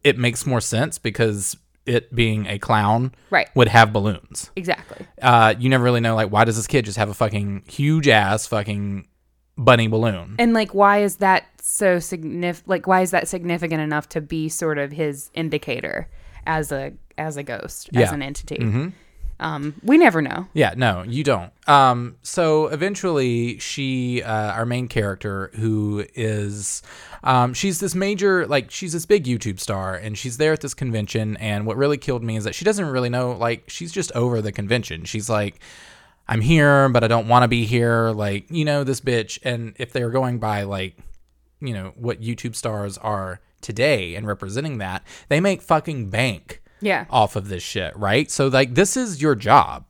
it 0.04 0.18
makes 0.18 0.46
more 0.46 0.62
sense 0.62 0.98
because 0.98 1.56
it 1.86 2.14
being 2.14 2.46
a 2.48 2.60
clown 2.60 3.12
Right. 3.30 3.50
would 3.56 3.68
have 3.68 3.92
balloons 3.92 4.52
Exactly. 4.56 5.06
uh 5.22 5.54
you 5.58 5.68
never 5.70 5.84
really 5.84 6.00
know 6.00 6.16
like 6.16 6.32
why 6.32 6.44
does 6.46 6.56
this 6.56 6.68
kid 6.68 6.86
just 6.86 6.98
have 6.98 7.10
a 7.10 7.14
fucking 7.14 7.64
huge 7.68 8.08
ass 8.08 8.46
fucking 8.48 9.08
bunny 9.58 9.88
balloon 9.88 10.36
And 10.40 10.54
like, 10.54 10.74
why 10.74 11.00
is 11.04 11.18
that 11.18 11.46
so 11.62 12.00
significant? 12.00 12.68
Like, 12.68 12.88
why 12.88 13.02
is 13.02 13.12
that 13.12 13.28
significant 13.28 13.82
enough 13.82 14.10
to 14.10 14.22
be 14.22 14.50
sort 14.50 14.78
of 14.80 14.92
his 14.92 15.30
indicator 15.36 16.08
as 16.48 16.72
a 16.72 16.94
as 17.18 17.38
a 17.38 17.44
ghost, 17.44 17.90
as 17.94 18.12
an 18.12 18.22
entity? 18.24 18.58
Um, 19.42 19.74
we 19.82 19.98
never 19.98 20.22
know. 20.22 20.48
Yeah, 20.54 20.76
no, 20.78 21.02
you 21.02 21.24
don't. 21.24 21.52
Um, 21.68 22.16
so 22.22 22.68
eventually, 22.68 23.58
she, 23.58 24.22
uh, 24.22 24.52
our 24.52 24.68
main 24.68 24.88
character, 24.88 25.50
who 25.56 26.06
is, 26.14 26.84
um, 27.24 27.56
she's 27.56 27.80
this 27.80 27.96
major, 27.96 28.46
like, 28.46 28.70
she's 28.70 28.94
this 28.94 29.08
big 29.08 29.26
YouTube 29.26 29.60
star, 29.60 29.96
and 29.96 30.16
she's 30.16 30.38
there 30.38 30.54
at 30.54 30.62
this 30.62 30.76
convention. 30.76 31.38
And 31.38 31.66
what 31.66 31.76
really 31.76 31.98
killed 31.98 32.24
me 32.24 32.38
is 32.38 32.44
that 32.44 32.54
she 32.54 32.64
doesn't 32.64 32.86
really 32.86 33.10
know, 33.10 33.32
like, 33.32 33.68
she's 33.68 33.92
just 33.92 34.12
over 34.12 34.44
the 34.44 34.52
convention. 34.52 35.06
She's 35.06 35.28
like, 35.28 35.60
I'm 36.28 36.42
here, 36.42 36.88
but 36.90 37.04
I 37.04 37.08
don't 37.08 37.28
want 37.28 37.44
to 37.44 37.48
be 37.48 37.66
here. 37.66 38.12
Like, 38.12 38.46
you 38.52 38.64
know, 38.64 38.84
this 38.84 39.02
bitch. 39.02 39.40
And 39.44 39.74
if 39.80 39.92
they're 39.92 40.12
going 40.12 40.38
by, 40.38 40.64
like, 40.64 40.98
you 41.60 41.74
know, 41.74 41.94
what 41.96 42.22
YouTube 42.22 42.56
stars 42.56 43.00
are 43.00 43.42
today 43.60 44.14
and 44.16 44.28
representing 44.28 44.78
that, 44.78 45.04
they 45.30 45.40
make 45.40 45.64
fucking 45.64 46.12
bank 46.12 46.61
Yeah. 46.82 47.06
off 47.10 47.36
of 47.36 47.48
this 47.50 47.64
shit, 47.64 47.96
right? 47.96 48.30
So 48.30 48.48
like 48.48 48.74
this 48.76 48.98
is 48.98 49.22
your 49.22 49.36
job. 49.36 49.86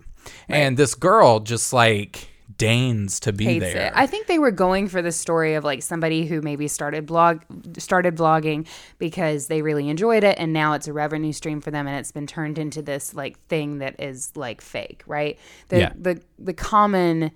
And 0.48 0.77
this 0.77 0.93
girl 0.95 1.39
just 1.39 1.71
like 1.74 2.27
deigns 2.57 3.19
to 3.21 3.33
be 3.33 3.45
hates 3.45 3.74
there. 3.74 3.88
it. 3.88 3.93
I 3.95 4.05
think 4.05 4.27
they 4.27 4.38
were 4.38 4.51
going 4.51 4.88
for 4.88 5.01
the 5.01 5.12
story 5.12 5.55
of 5.55 5.63
like 5.63 5.81
somebody 5.81 6.25
who 6.27 6.41
maybe 6.41 6.67
started 6.67 7.05
blog 7.07 7.41
started 7.77 8.15
blogging 8.15 8.67
because 9.00 9.48
they 9.48 9.62
really 9.63 9.89
enjoyed 9.89 10.24
it 10.24 10.38
and 10.38 10.53
now 10.53 10.74
it's 10.74 10.88
a 10.88 10.93
revenue 10.93 11.31
stream 11.31 11.60
for 11.62 11.71
them 11.71 11.88
and 11.88 11.95
it's 11.98 12.12
been 12.12 12.27
turned 12.27 12.60
into 12.60 12.81
this 12.81 13.13
like 13.15 13.39
thing 13.48 13.79
that 13.79 14.00
is 14.00 14.31
like 14.36 14.62
fake, 14.62 15.01
right? 15.07 15.39
The 15.69 15.79
Yeah. 15.79 15.93
the 15.98 16.21
the 16.38 16.53
common 16.53 17.31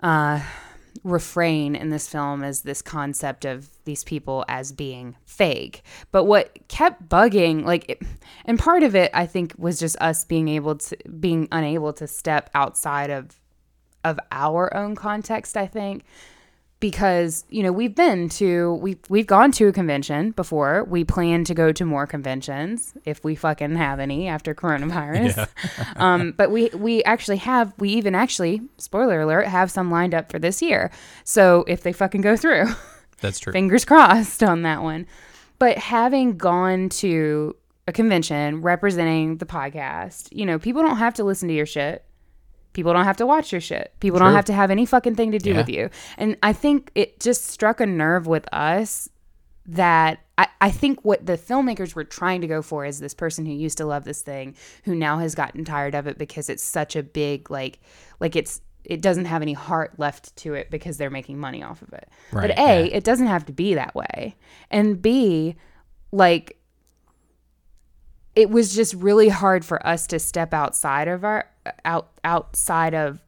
uh 0.00 0.40
refrain 1.04 1.74
in 1.74 1.90
this 1.90 2.08
film 2.08 2.44
is 2.44 2.62
this 2.62 2.82
concept 2.82 3.44
of 3.44 3.68
these 3.84 4.04
people 4.04 4.44
as 4.48 4.72
being 4.72 5.16
fake. 5.24 5.82
But 6.12 6.24
what 6.24 6.68
kept 6.68 7.08
bugging, 7.08 7.64
like, 7.64 7.88
it, 7.88 8.02
and 8.44 8.58
part 8.58 8.82
of 8.82 8.94
it, 8.94 9.10
I 9.12 9.26
think, 9.26 9.54
was 9.58 9.80
just 9.80 9.96
us 10.00 10.24
being 10.24 10.48
able 10.48 10.76
to, 10.76 10.96
being 11.20 11.48
unable 11.50 11.92
to 11.94 12.06
step 12.06 12.50
outside 12.54 13.10
of, 13.10 13.40
of 14.04 14.18
our 14.30 14.74
own 14.76 14.94
context. 14.94 15.56
I 15.56 15.66
think 15.66 16.04
because 16.82 17.44
you 17.48 17.62
know 17.62 17.70
we've 17.70 17.94
been 17.94 18.28
to 18.28 18.74
we've 18.74 18.98
we've 19.08 19.26
gone 19.26 19.52
to 19.52 19.68
a 19.68 19.72
convention 19.72 20.32
before. 20.32 20.82
We 20.84 21.04
plan 21.04 21.44
to 21.44 21.54
go 21.54 21.70
to 21.70 21.84
more 21.84 22.08
conventions 22.08 22.92
if 23.04 23.22
we 23.22 23.36
fucking 23.36 23.76
have 23.76 24.00
any 24.00 24.26
after 24.26 24.52
coronavirus. 24.52 25.48
um, 25.96 26.32
but 26.36 26.50
we 26.50 26.70
we 26.74 27.02
actually 27.04 27.36
have 27.38 27.72
we 27.78 27.90
even 27.90 28.16
actually 28.16 28.62
spoiler 28.78 29.20
alert 29.20 29.46
have 29.46 29.70
some 29.70 29.92
lined 29.92 30.12
up 30.12 30.30
for 30.30 30.40
this 30.40 30.60
year. 30.60 30.90
So 31.22 31.64
if 31.68 31.84
they 31.84 31.92
fucking 31.92 32.20
go 32.20 32.36
through, 32.36 32.66
That's 33.20 33.38
true. 33.38 33.52
fingers 33.52 33.84
crossed 33.84 34.42
on 34.42 34.62
that 34.62 34.82
one. 34.82 35.06
But 35.60 35.78
having 35.78 36.36
gone 36.36 36.88
to 36.88 37.54
a 37.86 37.92
convention 37.92 38.60
representing 38.60 39.36
the 39.36 39.46
podcast, 39.46 40.28
you 40.32 40.44
know, 40.44 40.58
people 40.58 40.82
don't 40.82 40.96
have 40.96 41.14
to 41.14 41.24
listen 41.24 41.46
to 41.46 41.54
your 41.54 41.66
shit. 41.66 42.04
People 42.72 42.92
don't 42.92 43.04
have 43.04 43.16
to 43.18 43.26
watch 43.26 43.52
your 43.52 43.60
shit. 43.60 43.92
People 44.00 44.18
don't 44.18 44.32
have 44.32 44.46
to 44.46 44.52
have 44.52 44.70
any 44.70 44.86
fucking 44.86 45.14
thing 45.14 45.32
to 45.32 45.38
do 45.38 45.50
Yeah. 45.50 45.56
with 45.58 45.68
you. 45.68 45.90
And 46.16 46.36
I 46.42 46.52
think 46.52 46.90
it 46.94 47.20
just 47.20 47.46
struck 47.46 47.80
a 47.80 47.86
nerve 47.86 48.26
with 48.26 48.46
us 48.52 49.08
that 49.66 50.20
I, 50.38 50.48
I 50.60 50.70
think 50.70 51.04
what 51.04 51.24
the 51.24 51.38
filmmakers 51.38 51.94
were 51.94 52.02
trying 52.04 52.40
to 52.40 52.46
go 52.46 52.62
for 52.62 52.84
is 52.84 52.98
this 52.98 53.14
person 53.14 53.46
who 53.46 53.52
used 53.52 53.78
to 53.78 53.84
love 53.84 54.04
this 54.04 54.22
thing 54.22 54.56
who 54.84 54.94
now 54.94 55.18
has 55.18 55.34
gotten 55.34 55.64
tired 55.64 55.94
of 55.94 56.06
it 56.06 56.18
because 56.18 56.48
it's 56.48 56.64
such 56.64 56.96
a 56.96 57.02
big 57.02 57.50
like 57.50 57.78
like 58.18 58.34
it's 58.34 58.60
it 58.84 59.00
doesn't 59.00 59.26
have 59.26 59.42
any 59.42 59.52
heart 59.52 59.92
left 59.98 60.34
to 60.34 60.54
it 60.54 60.68
because 60.68 60.96
they're 60.96 61.10
making 61.10 61.38
money 61.38 61.62
off 61.62 61.82
of 61.82 61.92
it. 61.92 62.08
Right, 62.32 62.48
but 62.48 62.58
A, 62.58 62.86
yeah. 62.86 62.96
it 62.96 63.04
doesn't 63.04 63.28
have 63.28 63.46
to 63.46 63.52
be 63.52 63.74
that 63.74 63.94
way. 63.94 64.34
And 64.70 65.00
B, 65.00 65.54
like 66.10 66.58
it 68.34 68.50
was 68.50 68.74
just 68.74 68.94
really 68.94 69.28
hard 69.28 69.64
for 69.64 69.84
us 69.86 70.06
to 70.08 70.18
step 70.18 70.52
outside 70.54 71.06
of 71.06 71.22
our 71.22 71.48
out 71.84 72.10
outside 72.24 72.94
of 72.94 73.20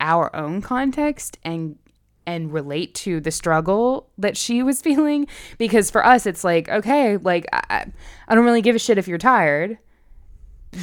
our 0.00 0.34
own 0.34 0.60
context 0.62 1.38
and 1.44 1.76
and 2.26 2.52
relate 2.52 2.94
to 2.94 3.20
the 3.20 3.30
struggle 3.30 4.08
that 4.16 4.36
she 4.36 4.62
was 4.62 4.80
feeling. 4.88 5.26
Because 5.58 5.90
for 5.90 6.04
us 6.04 6.26
it's 6.26 6.44
like 6.44 6.68
okay 6.68 7.16
like 7.18 7.46
I, 7.52 7.86
I- 8.28 8.34
don't 8.34 8.44
really 8.44 8.62
give 8.62 8.76
a 8.76 8.78
shit 8.78 8.98
if 8.98 9.06
you're 9.08 9.18
tired. 9.18 9.78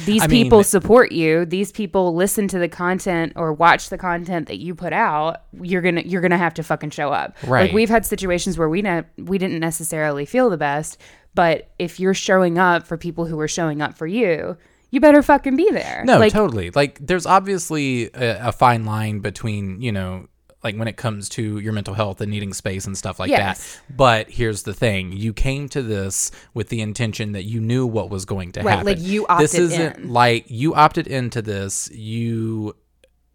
These 0.06 0.22
I 0.22 0.26
mean- 0.26 0.44
people 0.44 0.64
support 0.64 1.12
you. 1.12 1.44
These 1.44 1.70
people 1.70 2.14
listen 2.14 2.48
to 2.48 2.58
the 2.58 2.68
content 2.68 3.34
or 3.36 3.52
watch 3.52 3.90
the 3.90 3.98
content 3.98 4.48
that 4.48 4.58
you 4.58 4.74
put 4.74 4.92
out. 4.94 5.42
You're 5.60 5.82
gonna 5.82 6.00
you're 6.02 6.22
gonna 6.22 6.38
have 6.38 6.54
to 6.54 6.62
fucking 6.62 6.90
show 6.90 7.10
up. 7.12 7.36
Right. 7.46 7.62
like 7.66 7.72
we've 7.72 7.90
had 7.90 8.06
situations 8.06 8.56
where 8.56 8.68
we 8.70 8.80
ne- 8.80 9.04
we 9.18 9.36
didn't 9.36 9.60
necessarily 9.60 10.24
feel 10.24 10.48
the 10.50 10.56
best 10.56 10.98
but 11.34 11.70
if 11.78 11.98
you're 11.98 12.12
showing 12.12 12.58
up 12.58 12.86
for 12.86 12.98
people 12.98 13.24
who 13.24 13.40
are 13.40 13.48
showing 13.48 13.80
up 13.80 13.96
for 13.96 14.06
you 14.06 14.54
you 14.92 15.00
better 15.00 15.22
fucking 15.22 15.56
be 15.56 15.68
there 15.72 16.04
No, 16.06 16.18
like 16.18 16.32
totally. 16.32 16.70
Like 16.70 16.98
there's 17.04 17.26
obviously 17.26 18.04
a, 18.14 18.48
a 18.48 18.52
fine 18.52 18.84
line 18.84 19.18
between, 19.18 19.80
you 19.82 19.90
know, 19.90 20.28
like 20.62 20.76
when 20.76 20.86
it 20.86 20.96
comes 20.96 21.28
to 21.30 21.58
your 21.58 21.72
mental 21.72 21.92
health 21.94 22.20
and 22.20 22.30
needing 22.30 22.52
space 22.52 22.86
and 22.86 22.96
stuff 22.96 23.18
like 23.18 23.30
Yes. 23.30 23.80
that. 23.88 23.96
But 23.96 24.30
here's 24.30 24.62
the 24.62 24.72
thing. 24.74 25.10
You 25.10 25.32
came 25.32 25.68
to 25.70 25.82
this 25.82 26.30
with 26.54 26.68
the 26.68 26.80
intention 26.80 27.32
that 27.32 27.42
you 27.42 27.60
knew 27.60 27.84
what 27.84 28.10
was 28.10 28.24
going 28.24 28.52
to 28.52 28.60
Right, 28.62 28.70
happen. 28.70 28.86
like 28.86 29.00
you 29.00 29.26
opted 29.26 29.42
This 29.44 29.54
isn't 29.56 29.96
in. 29.98 30.12
like 30.12 30.44
you 30.48 30.72
opted 30.76 31.08
into 31.08 31.42
this. 31.42 31.90
You 31.90 32.76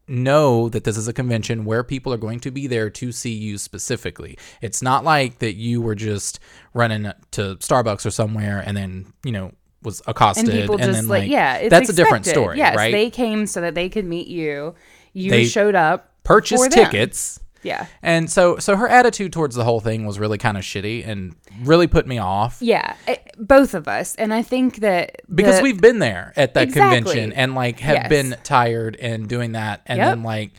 know 0.07 0.69
that 0.69 0.85
this 0.85 0.95
is 0.95 1.09
a 1.09 1.13
convention 1.13 1.65
where 1.65 1.83
people 1.83 2.13
are 2.13 2.17
going 2.17 2.39
to 2.39 2.49
be 2.49 2.65
there 2.65 2.89
to 2.89 3.11
see 3.11 3.33
you 3.33 3.57
specifically. 3.57 4.37
It's 4.61 4.81
not 4.81 5.03
like 5.03 5.39
that 5.39 5.55
you 5.55 5.81
were 5.81 5.95
just 5.95 6.39
running 6.73 7.11
to 7.31 7.41
Starbucks 7.57 8.05
or 8.05 8.11
somewhere 8.11 8.63
and 8.65 8.77
then, 8.77 9.11
you 9.25 9.33
know, 9.33 9.51
was 9.87 10.01
accosted 10.05 10.49
and 10.49 10.59
people 10.61 10.77
just 10.77 10.91
then 10.91 11.07
like, 11.07 11.27
yeah 11.29 11.55
it's 11.55 11.71
that's 11.71 11.89
a 11.89 11.93
different 11.93 12.25
story 12.25 12.57
yes 12.59 12.75
right 12.75 12.91
they 12.91 13.09
came 13.09 13.47
so 13.47 13.61
that 13.61 13.73
they 13.73 13.89
could 13.89 14.05
meet 14.05 14.27
you 14.27 14.75
you 15.13 15.31
They 15.31 15.45
showed 15.45 15.73
up 15.73 16.11
purchased 16.23 16.71
tickets 16.71 17.39
Yeah. 17.63 17.87
And 18.03 18.29
so 18.29 18.59
so 18.59 18.75
her 18.75 18.87
attitude 18.87 19.33
towards 19.33 19.55
the 19.55 19.63
whole 19.63 19.79
thing 19.81 20.05
was 20.05 20.19
really 20.19 20.37
kind 20.37 20.57
of 20.57 20.63
shitty 20.63 21.07
and 21.07 21.35
really 21.63 21.87
put 21.87 22.05
me 22.05 22.17
off. 22.19 22.57
Yeah, 22.61 22.93
it- 23.07 23.23
both 23.39 23.73
of 23.73 23.87
us, 23.87 24.15
and 24.15 24.31
I 24.33 24.41
think 24.43 24.77
that 24.87 25.21
Because 25.33 25.61
we've 25.61 25.81
been 25.81 25.99
there 25.99 26.33
at 26.35 26.53
that 26.53 26.63
Exactly. 26.69 26.97
convention 26.97 27.33
and 27.33 27.55
like 27.55 27.79
have 27.79 27.95
Yes. 27.95 28.09
been 28.09 28.35
tired 28.43 28.95
and 29.01 29.27
doing 29.27 29.53
that 29.53 29.81
and 29.87 29.97
Yep. 29.97 30.07
then 30.09 30.23
like 30.23 30.51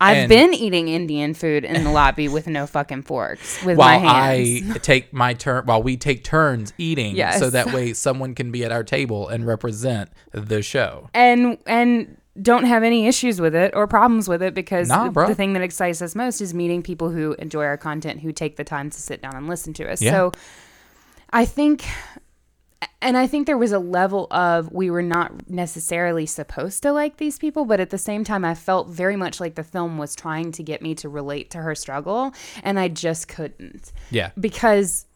I've 0.00 0.16
and- 0.16 0.28
been 0.28 0.54
eating 0.54 0.88
Indian 0.88 1.34
food 1.34 1.64
in 1.64 1.84
the 1.84 1.90
lobby 1.90 2.28
with 2.28 2.46
no 2.46 2.66
fucking 2.66 3.02
forks 3.02 3.62
with 3.64 3.78
my 3.78 3.96
while 3.96 4.00
hands. 4.00 4.70
I 4.74 4.78
take 4.82 5.12
my 5.12 5.34
turn 5.34 5.64
while 5.66 5.82
we 5.82 5.96
take 5.96 6.24
turns 6.24 6.72
eating 6.78 7.14
Yes. 7.16 7.38
so 7.38 7.48
that 7.50 7.72
way 7.72 7.92
someone 7.92 8.34
can 8.34 8.50
be 8.50 8.64
at 8.64 8.72
our 8.72 8.82
table 8.84 9.28
and 9.28 9.46
represent 9.46 10.10
the 10.32 10.62
show. 10.62 11.08
and 11.14 11.58
and 11.66 12.16
don't 12.42 12.64
have 12.64 12.82
any 12.82 13.06
issues 13.06 13.40
with 13.40 13.54
it 13.54 13.70
or 13.76 13.86
problems 13.86 14.28
with 14.28 14.42
it 14.42 14.54
because 14.54 14.88
Nah, 14.88 15.08
the, 15.08 15.26
the 15.28 15.34
thing 15.36 15.52
that 15.52 15.62
excites 15.62 16.02
us 16.02 16.16
most 16.16 16.40
is 16.40 16.52
meeting 16.52 16.82
people 16.82 17.10
who 17.10 17.34
enjoy 17.34 17.62
our 17.64 17.76
content 17.76 18.20
who 18.22 18.32
take 18.32 18.56
the 18.56 18.64
time 18.64 18.90
to 18.90 19.00
sit 19.00 19.22
down 19.22 19.36
and 19.36 19.46
listen 19.46 19.72
to 19.74 19.88
us 19.88 20.02
Yeah. 20.02 20.10
so 20.10 20.32
i 21.32 21.44
think 21.44 21.84
and 23.00 23.16
i 23.16 23.26
think 23.26 23.46
there 23.46 23.58
was 23.58 23.72
a 23.72 23.78
level 23.78 24.26
of 24.30 24.70
we 24.72 24.90
were 24.90 25.02
not 25.02 25.48
necessarily 25.48 26.26
supposed 26.26 26.82
to 26.82 26.92
like 26.92 27.16
these 27.16 27.38
people 27.38 27.64
but 27.64 27.80
at 27.80 27.90
the 27.90 27.98
same 27.98 28.24
time 28.24 28.44
i 28.44 28.54
felt 28.54 28.88
very 28.88 29.16
much 29.16 29.40
like 29.40 29.54
the 29.54 29.64
film 29.64 29.98
was 29.98 30.14
trying 30.14 30.52
to 30.52 30.62
get 30.62 30.82
me 30.82 30.94
to 30.94 31.08
relate 31.08 31.50
to 31.50 31.58
her 31.58 31.74
struggle 31.74 32.32
and 32.62 32.78
i 32.78 32.88
just 32.88 33.28
couldn't 33.28 33.92
Yeah. 34.10 34.30
because 34.38 35.06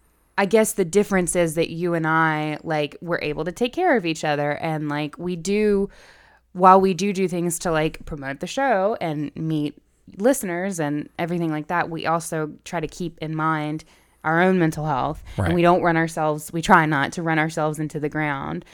I 0.40 0.46
guess 0.46 0.74
the 0.74 0.84
difference 0.84 1.34
is 1.34 1.56
that 1.56 1.68
you 1.70 1.94
and 1.94 2.06
I 2.06 2.58
like 2.62 2.96
we're 3.00 3.18
able 3.22 3.44
to 3.44 3.50
take 3.50 3.72
care 3.72 3.96
of 3.96 4.06
each 4.06 4.22
other 4.22 4.52
and 4.52 4.88
like 4.88 5.18
we 5.18 5.34
do 5.34 5.90
while 6.52 6.80
we 6.80 6.94
do 6.94 7.12
do 7.12 7.26
things 7.26 7.58
to 7.58 7.72
like 7.72 8.04
promote 8.06 8.38
the 8.38 8.46
show 8.46 8.96
and 9.00 9.34
meet 9.34 9.74
listeners 10.16 10.78
and 10.78 11.08
everything 11.18 11.50
like 11.50 11.66
that 11.66 11.90
we 11.90 12.06
also 12.06 12.52
try 12.64 12.78
to 12.78 12.86
keep 12.86 13.18
in 13.18 13.34
mind 13.34 13.82
our 14.24 14.42
own 14.42 14.58
mental 14.58 14.84
health 14.84 15.22
Right. 15.36 15.46
and 15.46 15.54
we 15.54 15.62
don't 15.62 15.82
run 15.82 15.96
ourselves 15.96 16.52
we 16.52 16.60
try 16.62 16.86
not 16.86 17.12
to 17.12 17.22
run 17.22 17.38
ourselves 17.38 17.78
into 17.78 18.00
the 18.00 18.08
ground 18.08 18.64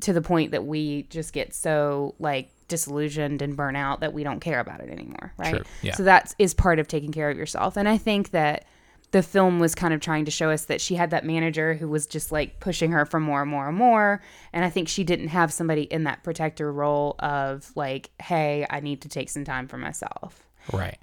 to 0.00 0.12
the 0.12 0.22
point 0.22 0.52
that 0.52 0.64
we 0.64 1.02
just 1.04 1.32
get 1.32 1.54
so 1.54 2.14
like 2.18 2.50
disillusioned 2.68 3.42
and 3.42 3.56
burn 3.56 3.76
out 3.76 4.00
that 4.00 4.12
we 4.14 4.22
don't 4.24 4.40
care 4.40 4.60
about 4.60 4.80
it 4.80 4.88
anymore 4.90 5.32
right 5.36 5.56
Sure, 5.56 5.62
yeah. 5.82 5.94
so 5.94 6.04
that 6.04 6.34
is 6.38 6.54
part 6.54 6.78
of 6.78 6.88
taking 6.88 7.12
care 7.12 7.28
of 7.30 7.36
yourself 7.36 7.76
and 7.76 7.88
i 7.88 7.98
think 7.98 8.30
that 8.30 8.64
the 9.10 9.22
film 9.22 9.58
was 9.60 9.74
kind 9.74 9.92
of 9.92 10.00
trying 10.00 10.24
to 10.24 10.30
show 10.30 10.48
us 10.50 10.64
that 10.64 10.80
she 10.80 10.94
had 10.94 11.10
that 11.10 11.22
manager 11.26 11.74
who 11.74 11.86
was 11.86 12.06
just 12.06 12.32
like 12.32 12.60
pushing 12.60 12.92
her 12.92 13.04
for 13.04 13.20
more 13.20 13.42
and 13.42 13.50
more 13.50 13.68
and 13.68 13.76
more. 13.76 14.22
And 14.54 14.64
I 14.64 14.70
think 14.70 14.88
she 14.88 15.04
didn't 15.04 15.28
have 15.28 15.52
somebody 15.52 15.82
in 15.82 16.04
that 16.04 16.22
protector 16.22 16.72
role 16.72 17.16
of 17.18 17.70
like, 17.76 18.08
hey, 18.22 18.66
I 18.70 18.80
need 18.80 19.02
to 19.02 19.10
take 19.10 19.28
some 19.28 19.44
time 19.44 19.68
for 19.68 19.76
myself. 19.76 20.48
Right. 20.72 20.96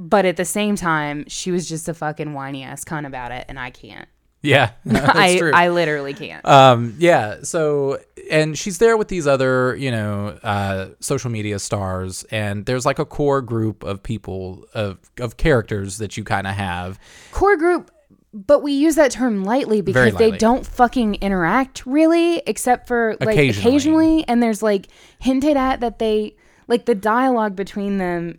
But 0.00 0.24
at 0.24 0.38
the 0.38 0.46
same 0.46 0.76
time, 0.76 1.26
she 1.28 1.50
was 1.50 1.68
just 1.68 1.86
a 1.86 1.92
fucking 1.92 2.32
whiny 2.32 2.62
ass 2.62 2.84
cunt 2.84 3.06
about 3.06 3.32
it, 3.32 3.44
and 3.50 3.60
I 3.60 3.68
can't. 3.68 4.08
Yeah. 4.40 4.70
That's 4.86 5.18
I, 5.18 5.36
true. 5.36 5.52
I 5.54 5.68
literally 5.68 6.14
can't. 6.14 6.42
Um, 6.46 6.94
yeah. 6.98 7.42
So, 7.42 7.98
and 8.30 8.58
she's 8.58 8.78
there 8.78 8.96
with 8.96 9.08
these 9.08 9.26
other, 9.26 9.76
you 9.76 9.90
know, 9.90 10.38
uh, 10.42 10.88
social 11.00 11.30
media 11.30 11.58
stars, 11.58 12.24
and 12.30 12.64
there's 12.64 12.86
like 12.86 12.98
a 12.98 13.04
core 13.04 13.42
group 13.42 13.84
of 13.84 14.02
people 14.02 14.64
of 14.72 14.98
of 15.18 15.36
characters 15.36 15.98
that 15.98 16.16
you 16.16 16.24
kind 16.24 16.46
of 16.46 16.54
have. 16.54 16.98
Core 17.32 17.58
group, 17.58 17.90
but 18.32 18.62
we 18.62 18.72
use 18.72 18.94
that 18.94 19.10
term 19.10 19.44
lightly 19.44 19.82
because 19.82 20.14
Very 20.14 20.30
they 20.30 20.38
don't 20.38 20.66
fucking 20.66 21.16
interact 21.16 21.84
really, 21.84 22.38
except 22.46 22.88
for 22.88 23.18
like 23.20 23.36
Occasionally. 23.36 23.68
occasionally. 23.68 24.28
And 24.28 24.42
there's 24.42 24.62
like 24.62 24.86
hinted 25.18 25.58
at 25.58 25.80
that 25.80 25.98
they 25.98 26.36
like 26.68 26.86
the 26.86 26.94
dialogue 26.94 27.54
between 27.54 27.98
them 27.98 28.38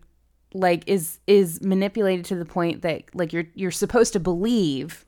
like 0.54 0.84
is 0.88 1.20
is 1.28 1.62
manipulated 1.62 2.26
to 2.26 2.36
the 2.36 2.46
point 2.46 2.82
that 2.82 3.04
like 3.14 3.32
you're 3.34 3.46
you're 3.56 3.72
supposed 3.72 4.14
to 4.14 4.20
believe, 4.20 5.06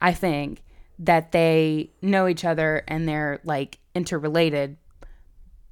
I 0.00 0.12
think, 0.12 0.62
that 0.98 1.32
they 1.32 1.90
know 2.02 2.28
each 2.28 2.44
other 2.44 2.82
and 2.88 3.08
they're 3.08 3.40
like 3.44 3.78
interrelated, 3.94 4.76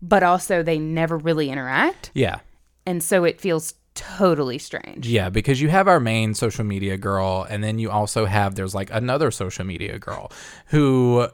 but 0.03 0.23
also 0.23 0.63
they 0.63 0.79
never 0.79 1.17
really 1.19 1.51
interact, 1.51 2.11
Yeah. 2.15 2.39
and 2.87 3.03
so 3.03 3.25
it 3.25 3.41
feels 3.41 3.75
totally 3.95 4.57
strange. 4.59 5.07
Yeah, 5.07 5.29
because 5.31 5.61
you 5.61 5.69
have 5.69 5.89
our 5.89 6.01
main 6.01 6.35
social 6.35 6.65
media 6.65 6.97
girl, 6.97 7.47
and 7.49 7.63
then 7.63 7.79
you 7.79 7.91
also 7.91 8.25
have 8.25 8.55
there's 8.55 8.75
like 8.75 8.89
another 8.93 9.31
social 9.31 9.65
media 9.65 9.99
girl 9.99 10.31
who, 10.67 11.21
uh, 11.21 11.31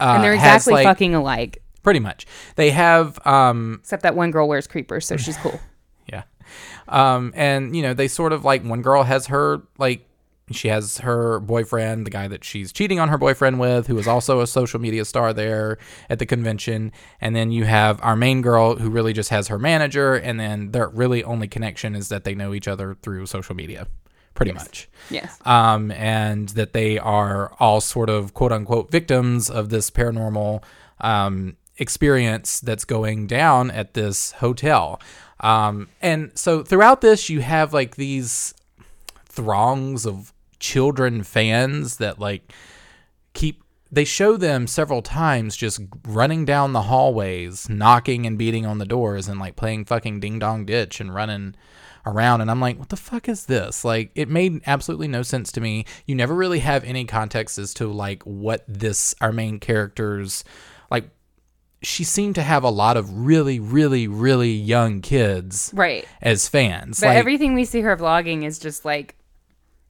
And 0.00 0.22
they're 0.24 0.36
has, 0.36 0.62
exactly 0.66 0.74
like- 0.74 0.84
fucking 0.86 1.14
alike. 1.14 1.62
pretty 1.82 2.00
much. 2.00 2.26
They 2.56 2.70
have 2.70 3.24
um 3.26 3.78
Except 3.80 4.02
that 4.02 4.14
one 4.16 4.30
girl 4.30 4.48
wears 4.48 4.66
creepers, 4.66 5.06
so 5.06 5.16
she's 5.16 5.36
cool. 5.38 5.58
Um, 6.88 7.32
and 7.34 7.74
you 7.76 7.82
know, 7.82 7.94
they 7.94 8.08
sort 8.08 8.32
of 8.32 8.44
like 8.44 8.62
one 8.64 8.82
girl 8.82 9.02
has 9.02 9.26
her 9.28 9.62
like 9.78 10.06
she 10.50 10.68
has 10.68 10.98
her 10.98 11.40
boyfriend, 11.40 12.06
the 12.06 12.10
guy 12.10 12.28
that 12.28 12.44
she's 12.44 12.70
cheating 12.70 13.00
on 13.00 13.08
her 13.08 13.16
boyfriend 13.16 13.58
with, 13.58 13.86
who 13.86 13.98
is 13.98 14.06
also 14.06 14.40
a 14.40 14.46
social 14.46 14.78
media 14.78 15.04
star 15.06 15.32
there 15.32 15.78
at 16.10 16.18
the 16.18 16.26
convention. 16.26 16.92
And 17.20 17.34
then 17.34 17.50
you 17.50 17.64
have 17.64 17.98
our 18.02 18.14
main 18.14 18.42
girl 18.42 18.76
who 18.76 18.90
really 18.90 19.14
just 19.14 19.30
has 19.30 19.48
her 19.48 19.58
manager, 19.58 20.14
and 20.14 20.38
then 20.38 20.72
their 20.72 20.88
really 20.88 21.24
only 21.24 21.48
connection 21.48 21.94
is 21.94 22.10
that 22.10 22.24
they 22.24 22.34
know 22.34 22.52
each 22.52 22.68
other 22.68 22.94
through 23.00 23.24
social 23.26 23.54
media. 23.54 23.86
Pretty 24.34 24.50
much 24.50 24.88
Yes. 25.10 25.38
um, 25.46 25.92
and 25.92 26.48
that 26.50 26.72
they 26.72 26.98
are 26.98 27.54
all 27.60 27.80
sort 27.80 28.10
of 28.10 28.34
quote 28.34 28.50
unquote 28.50 28.90
victims 28.90 29.48
of 29.48 29.68
this 29.68 29.92
paranormal 29.92 30.60
um, 31.00 31.56
experience 31.78 32.58
that's 32.58 32.84
going 32.84 33.28
down 33.28 33.70
at 33.70 33.94
this 33.94 34.32
hotel. 34.32 35.00
Um, 35.40 35.88
and 36.00 36.32
so 36.36 36.62
throughout 36.62 37.00
this, 37.00 37.28
you 37.28 37.40
have 37.40 37.74
like 37.74 37.96
these 37.96 38.54
throngs 39.26 40.06
of 40.06 40.32
children 40.58 41.22
fans 41.22 41.96
that 41.98 42.18
like 42.18 42.52
keep 43.34 43.62
they 43.90 44.04
show 44.04 44.36
them 44.36 44.66
several 44.66 45.02
times 45.02 45.56
just 45.56 45.80
running 46.06 46.44
down 46.44 46.72
the 46.72 46.82
hallways, 46.82 47.68
knocking 47.68 48.26
and 48.26 48.36
beating 48.36 48.66
on 48.66 48.78
the 48.78 48.84
doors 48.84 49.28
and 49.28 49.38
like 49.38 49.54
playing 49.54 49.84
fucking 49.84 50.18
ding 50.18 50.38
dong 50.40 50.64
ditch 50.64 51.00
and 51.00 51.14
running 51.14 51.54
around 52.06 52.40
and 52.40 52.50
I'm 52.50 52.60
like, 52.60 52.78
what 52.78 52.88
the 52.88 52.96
fuck 52.96 53.28
is 53.28 53.46
this? 53.46 53.84
Like 53.84 54.10
it 54.14 54.28
made 54.28 54.60
absolutely 54.66 55.08
no 55.08 55.22
sense 55.22 55.52
to 55.52 55.60
me. 55.60 55.84
You 56.06 56.14
never 56.14 56.34
really 56.34 56.58
have 56.58 56.84
any 56.84 57.04
context 57.04 57.56
as 57.58 57.72
to 57.74 57.86
like 57.86 58.22
what 58.24 58.64
this 58.66 59.14
our 59.20 59.32
main 59.32 59.60
characters 59.60 60.44
like 60.90 61.08
she 61.84 62.02
seemed 62.04 62.34
to 62.36 62.42
have 62.42 62.62
a 62.64 62.70
lot 62.70 62.96
of 62.96 63.26
really, 63.26 63.60
really, 63.60 64.08
really 64.08 64.52
young 64.52 65.00
kids 65.00 65.70
Right. 65.74 66.06
as 66.22 66.48
fans. 66.48 67.00
But 67.00 67.08
like, 67.08 67.16
everything 67.18 67.54
we 67.54 67.64
see 67.64 67.80
her 67.82 67.96
vlogging 67.96 68.44
is 68.44 68.58
just 68.58 68.84
like 68.84 69.16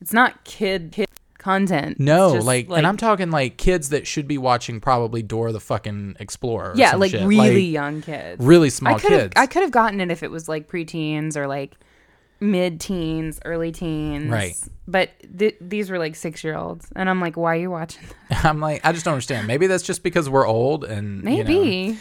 it's 0.00 0.12
not 0.12 0.44
kid 0.44 0.90
kid 0.92 1.09
content. 1.38 2.00
No, 2.00 2.35
just, 2.35 2.46
like, 2.46 2.68
and 2.70 2.87
I'm 2.87 2.96
talking 2.96 3.30
like 3.30 3.57
kids 3.59 3.90
that 3.90 4.07
should 4.07 4.26
be 4.26 4.38
watching 4.38 4.80
probably 4.80 5.22
Dora 5.22 5.52
the 5.52 5.61
fucking 5.61 6.16
Explorer. 6.18 6.70
or 6.70 6.74
yeah, 6.76 6.96
like 6.96 7.11
shit. 7.11 7.26
really 7.26 7.66
Like, 7.66 7.72
young 7.72 8.02
kids. 8.02 8.44
really 8.44 8.70
small 8.70 8.96
I 8.96 8.98
kids. 8.98 9.33
I 9.37 9.46
could 9.46 9.62
have 9.62 9.70
gotten 9.70 10.00
it 10.00 10.11
if 10.11 10.22
it 10.22 10.30
was 10.30 10.48
like 10.48 10.68
preteens 10.68 11.37
or 11.37 11.46
like 11.46 11.74
mid 12.44 12.80
teens, 12.80 13.40
early 13.44 13.72
teens. 13.72 14.30
Right. 14.30 14.54
But 14.87 15.11
th- 15.38 15.57
these 15.61 15.90
were 15.90 15.98
like 15.98 16.14
six 16.14 16.44
year 16.44 16.57
olds, 16.57 16.87
and 16.94 17.09
I'm 17.09 17.20
like, 17.20 17.37
why 17.37 17.54
are 17.54 17.61
you 17.61 17.70
watching? 17.70 18.04
That? 18.30 18.44
I'm 18.44 18.61
like, 18.61 18.85
I 18.85 18.92
just 18.92 19.04
don't 19.04 19.14
understand. 19.14 19.46
Maybe 19.46 19.66
that's 19.66 19.83
just 19.83 20.02
because 20.02 20.28
we're 20.28 20.46
old 20.46 20.85
and 20.85 21.24
you 21.24 21.38
know, 21.38 21.44
Maybe. 21.44 21.98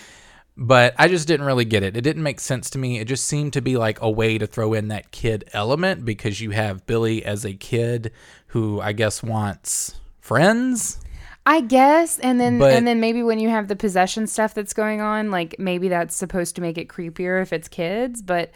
but 0.57 0.93
I 0.99 1.07
just 1.07 1.27
didn't 1.27 1.45
really 1.45 1.65
get 1.65 1.81
it. 1.83 1.95
It 1.95 2.01
didn't 2.01 2.23
make 2.23 2.39
sense 2.39 2.69
to 2.71 2.77
me. 2.77 2.99
It 2.99 3.05
just 3.05 3.25
seemed 3.25 3.53
to 3.53 3.61
be 3.61 3.77
like 3.77 4.01
a 4.01 4.11
way 4.11 4.37
to 4.37 4.45
throw 4.45 4.73
in 4.73 4.89
that 4.89 5.11
kid 5.11 5.49
element 5.53 6.03
because 6.05 6.41
you 6.41 6.51
have 6.51 6.85
Billy 6.85 7.23
as 7.23 7.45
a 7.45 7.53
kid 7.53 8.11
who 8.47 8.81
I 8.81 8.91
guess 8.91 9.23
wants 9.23 9.95
friends. 10.19 10.99
I 11.45 11.59
guess, 11.61 12.19
and 12.19 12.39
then 12.39 12.57
But- 12.59 12.73
and 12.73 12.87
then 12.87 12.99
maybe 13.01 13.21
when 13.23 13.39
you 13.39 13.49
have 13.49 13.67
the 13.67 13.75
possession 13.75 14.27
stuff 14.27 14.53
that's 14.53 14.73
going 14.73 15.01
on, 15.01 15.31
like 15.31 15.55
maybe 15.59 15.87
that's 15.89 16.15
supposed 16.15 16.55
to 16.55 16.61
make 16.61 16.77
it 16.77 16.87
creepier 16.87 17.41
if 17.41 17.51
it's 17.51 17.67
kids, 17.67 18.21
but 18.21 18.51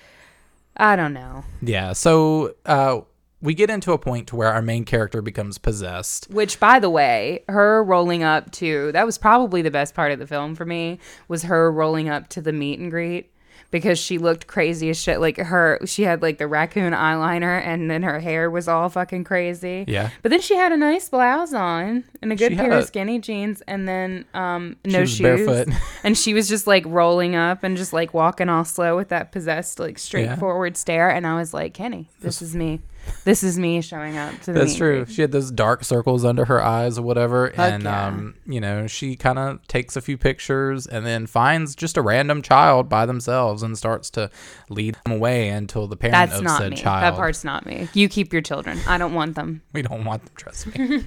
I 0.78 0.96
don't 0.96 1.14
know. 1.14 1.44
Yeah. 1.62 1.94
So 1.94 2.56
uh, 2.66 3.02
we 3.42 3.54
get 3.54 3.70
into 3.70 3.92
a 3.92 3.98
point 3.98 4.28
to 4.28 4.36
where 4.36 4.52
our 4.52 4.62
main 4.62 4.86
character 4.86 5.22
becomes 5.22 5.58
possessed. 5.58 6.30
Which, 6.30 6.60
by 6.60 6.80
the 6.80 6.90
way, 6.90 7.44
her 7.50 7.84
rolling 7.84 8.24
up 8.24 8.52
to 8.54 8.92
that 8.94 9.06
was 9.06 9.18
probably 9.18 9.62
the 9.62 9.72
best 9.72 9.94
part 9.94 10.12
of 10.12 10.20
the 10.20 10.28
film 10.28 10.56
for 10.56 10.66
me 10.66 11.00
was 11.28 11.44
her 11.44 11.72
rolling 11.72 12.10
up 12.10 12.30
to 12.30 12.42
the 12.42 12.54
meet 12.54 12.80
and 12.80 12.90
greet 12.90 13.32
because 13.70 14.00
she 14.00 14.18
looked 14.18 14.48
crazy 14.48 14.90
as 14.90 15.02
shit. 15.02 15.20
Like 15.20 15.38
her, 15.38 15.80
she 15.86 16.04
had 16.04 16.22
like 16.22 16.38
the 16.38 16.48
raccoon 16.48 16.94
eyeliner, 16.94 17.62
and 17.66 17.90
then 17.92 18.04
her 18.04 18.20
hair 18.20 18.50
was 18.50 18.68
all 18.68 18.88
fucking 18.90 19.24
crazy. 19.26 19.84
Yeah. 19.88 20.10
But 20.22 20.30
then 20.32 20.42
she 20.42 20.56
had 20.56 20.72
a 20.72 20.78
nice 20.78 21.10
blouse 21.10 21.54
on 21.54 22.04
and 22.22 22.32
a 22.32 22.36
good 22.36 22.54
She 22.54 22.58
pair 22.58 22.72
a- 22.72 22.78
of 22.80 22.86
skinny 22.86 23.20
jeans, 23.20 23.62
and 23.68 23.88
then 23.88 24.26
um 24.34 24.78
no 24.86 25.06
shoes. 25.06 25.22
barefoot. 25.46 25.68
and 26.04 26.18
she 26.18 26.34
was 26.34 26.48
just 26.48 26.68
like 26.68 26.84
rolling 26.86 27.36
up 27.36 27.64
and 27.64 27.76
just 27.78 27.94
like 27.94 28.14
walking 28.14 28.50
all 28.50 28.64
slow 28.66 28.96
with 28.96 29.10
that 29.10 29.32
possessed 29.32 29.80
like 29.80 29.98
straightforward 30.00 30.78
stare. 30.78 31.10
And 31.10 31.28
I 31.28 31.36
was 31.38 31.54
like, 31.54 31.74
Kenny, 31.74 32.10
this 32.22 32.42
is 32.42 32.56
me. 32.56 32.82
This 33.24 33.44
is 33.44 33.60
me 33.60 33.82
showing 33.82 34.18
up 34.18 34.40
to 34.42 34.54
the 34.54 34.60
That's 34.60 34.76
true. 34.76 35.06
She 35.06 35.22
had 35.22 35.32
those 35.32 35.52
dark 35.52 35.84
circles 35.84 36.24
under 36.24 36.46
her 36.46 36.64
eyes 36.64 36.98
or 36.98 37.02
whatever. 37.02 37.48
And, 37.48 37.84
yeah. 37.84 38.08
um, 38.08 38.36
you 38.46 38.62
know, 38.62 38.88
she 38.88 39.16
kind 39.16 39.38
of 39.38 39.66
takes 39.68 39.96
a 39.96 40.02
few 40.02 40.18
pictures 40.18 40.88
and 40.88 41.06
then 41.06 41.28
finds 41.28 41.76
just 41.76 41.98
a 41.98 42.02
random 42.02 42.42
child 42.42 42.88
by 42.88 43.06
themselves 43.06 43.64
and 43.64 43.78
starts 43.78 44.10
to 44.12 44.30
lead 44.70 44.96
them 45.04 45.14
away 45.14 45.50
until 45.50 45.88
the 45.88 45.98
parent 45.98 46.14
That's 46.30 46.40
of 46.40 46.44
not 46.46 46.60
said 46.60 46.72
me. 46.72 46.78
child. 46.78 47.04
That 47.04 47.18
part's 47.18 47.44
not 47.44 47.66
me. 47.66 47.90
You 47.94 48.08
keep 48.08 48.32
your 48.32 48.42
children. 48.42 48.80
I 48.88 48.98
don't 48.98 49.14
want 49.14 49.36
them. 49.36 49.62
We 49.74 49.82
don't 49.82 50.06
want 50.06 50.24
them, 50.24 50.34
trust 50.36 50.68
me. 50.68 51.04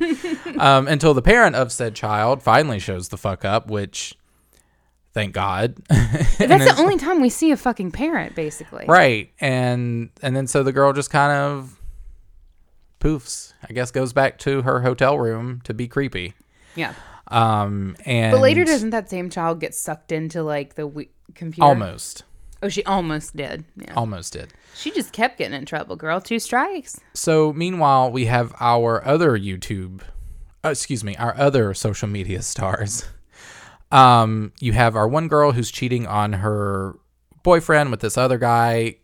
um, 0.59 0.89
until 0.89 1.15
the 1.15 1.23
parent 1.23 1.57
of 1.57 1.73
said 1.73 1.95
child 1.95 2.43
finally 2.43 2.79
shows 2.79 3.09
the 3.09 3.17
fuck 3.17 3.45
up, 3.45 3.69
which, 3.71 4.15
thank 5.13 5.33
God. 5.33 5.77
That's 5.89 6.39
the 6.39 6.77
only 6.79 6.99
time 6.99 7.21
we 7.21 7.31
see 7.31 7.51
a 7.51 7.57
fucking 7.57 7.93
parent, 7.93 8.35
basically. 8.35 8.85
Right. 8.87 9.33
And 9.41 10.11
and 10.23 10.37
then 10.37 10.47
so 10.47 10.63
the 10.63 10.73
girl 10.73 10.93
just 10.93 11.11
kind 11.11 11.33
of 11.33 11.80
poofs. 13.01 13.53
I 13.69 13.73
guess 13.73 13.91
goes 13.91 14.13
back 14.13 14.39
to 14.41 14.63
her 14.63 14.81
hotel 14.83 15.19
room 15.19 15.61
to 15.65 15.75
be 15.75 15.89
creepy. 15.89 16.35
Yeah. 16.77 16.95
Um 17.29 17.97
and 18.05 18.33
But 18.33 18.41
later, 18.41 18.65
doesn't 18.65 18.91
that 18.91 19.09
same 19.11 19.31
child 19.31 19.61
get 19.61 19.75
sucked 19.75 20.13
into 20.13 20.43
like 20.43 20.75
the 20.75 20.87
we- 20.87 21.11
computer? 21.35 21.67
almost 21.67 22.25
Oh, 22.63 22.69
she 22.69 22.85
almost 22.85 23.35
did. 23.35 23.65
Yeah. 23.77 23.95
almost 23.95 24.35
did. 24.35 24.53
She 24.75 24.91
just 24.91 25.13
kept 25.15 25.39
getting 25.39 25.57
in 25.57 25.65
trouble, 25.65 25.97
girl. 25.97 26.21
Two 26.21 26.39
strikes. 26.39 27.01
So 27.15 27.55
meanwhile, 27.55 28.11
we 28.13 28.27
have 28.27 28.53
our 28.61 29.03
other 29.07 29.31
YouTube, 29.39 30.03
uh, 30.63 30.69
excuse 30.69 31.03
me, 31.03 31.17
our 31.17 31.35
other 31.39 31.73
social 31.73 32.07
media 32.07 32.43
stars. 32.55 33.07
Um, 33.91 34.53
you 34.61 34.73
have 34.73 34.95
our 34.95 35.09
one 35.09 35.27
girl 35.29 35.53
who's 35.53 35.71
cheating 35.71 36.07
on 36.07 36.35
her 36.35 36.97
boyfriend 37.43 37.91
with 37.91 38.01
this 38.01 38.19
other 38.19 38.37
guy. 38.39 38.97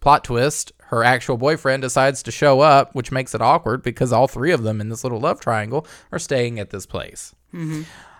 Plot 0.00 0.22
twist: 0.24 0.72
her 0.94 1.04
actual 1.04 1.36
boyfriend 1.36 1.82
decides 1.82 2.22
to 2.22 2.30
show 2.30 2.60
up, 2.60 2.94
which 2.94 3.10
makes 3.10 3.34
it 3.34 3.40
awkward 3.42 3.82
because 3.82 4.12
all 4.12 4.28
three 4.28 4.52
of 4.52 4.62
them 4.62 4.80
in 4.80 4.88
this 4.88 5.02
little 5.04 5.20
love 5.20 5.40
triangle 5.40 5.86
are 6.12 6.18
staying 6.18 6.58
at 6.60 6.70
this 6.70 6.86
place. 6.86 7.34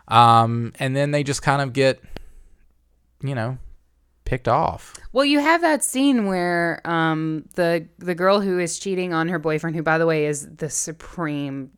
Um, 0.08 0.72
and 0.78 0.94
then 0.94 1.10
they 1.12 1.22
just 1.22 1.42
kind 1.42 1.62
of 1.62 1.72
get, 1.72 2.00
you 3.22 3.34
know, 3.34 3.58
picked 4.24 4.48
off. 4.48 4.94
Well, 5.12 5.24
you 5.24 5.38
have 5.40 5.60
that 5.62 5.84
scene 5.84 6.26
where 6.26 6.80
um, 6.84 7.44
the 7.54 7.88
the 7.98 8.14
girl 8.14 8.40
who 8.40 8.58
is 8.58 8.78
cheating 8.78 9.12
on 9.12 9.28
her 9.28 9.38
boyfriend, 9.38 9.76
who 9.76 9.82
by 9.82 9.98
the 9.98 10.06
way 10.06 10.26
is 10.26 10.48
the 10.56 10.70
supreme 10.70 11.70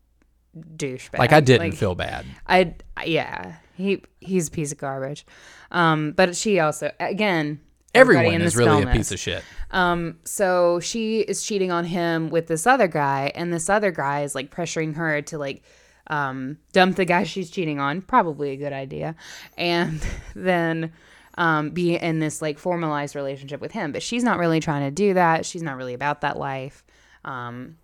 douchebag. 0.57 1.19
Like 1.19 1.33
I 1.33 1.41
didn't 1.41 1.71
Like, 1.71 1.79
feel 1.79 1.95
bad. 1.95 2.25
I 2.47 2.75
yeah, 3.05 3.57
he 3.75 4.03
he's 4.21 4.49
a 4.49 4.51
piece 4.51 4.73
of 4.73 4.79
garbage. 4.79 5.27
Um, 5.71 6.13
but 6.13 6.37
she 6.37 6.59
also 6.61 6.93
again. 7.01 7.61
Everybody 7.97 8.27
Everyone 8.29 8.41
in 8.43 8.47
is 8.47 8.57
really 8.57 8.83
film 8.83 8.89
a 8.89 8.93
piece 8.93 9.13
of 9.13 9.19
shit. 9.19 9.43
Um, 9.71 10.19
so 10.25 10.81
she 10.81 11.21
is 11.21 11.43
cheating 11.43 11.71
on 11.71 11.85
him 11.85 12.31
with 12.31 12.47
this 12.47 12.67
other 12.67 12.89
guy, 12.89 13.33
and 13.35 13.53
this 13.53 13.69
other 13.69 13.91
guy 13.91 14.23
is 14.23 14.35
like 14.35 14.55
pressuring 14.55 14.95
her 14.97 15.23
to 15.23 15.39
like 15.39 15.63
um, 16.09 16.59
dump 16.73 16.97
the 16.97 17.05
guy 17.05 17.25
she's 17.25 17.51
cheating 17.51 17.81
on. 17.81 18.03
Probably 18.03 18.51
a 18.51 18.57
good 18.57 18.73
idea, 18.73 19.17
and 19.57 20.05
then 20.35 20.93
um, 21.37 21.71
be 21.71 21.97
in 21.97 22.19
this 22.19 22.41
like 22.41 22.59
formalized 22.59 23.15
relationship 23.15 23.61
with 23.61 23.73
him. 23.73 23.93
But 23.93 24.03
she's 24.03 24.25
not 24.25 24.39
really 24.39 24.61
trying 24.61 24.83
to 24.83 24.91
do 24.91 25.15
that. 25.15 25.45
She's 25.47 25.63
not 25.63 25.77
really 25.77 25.95
about 25.95 26.21
that 26.23 26.39
life. 26.39 26.85
Um, 27.25 27.77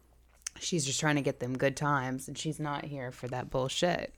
she's 0.58 0.84
just 0.84 1.00
trying 1.00 1.16
to 1.16 1.22
get 1.22 1.40
them 1.40 1.56
good 1.56 1.76
times, 1.76 2.28
and 2.28 2.38
she's 2.38 2.60
not 2.60 2.84
here 2.84 3.10
for 3.10 3.28
that 3.28 3.50
bullshit. 3.50 4.14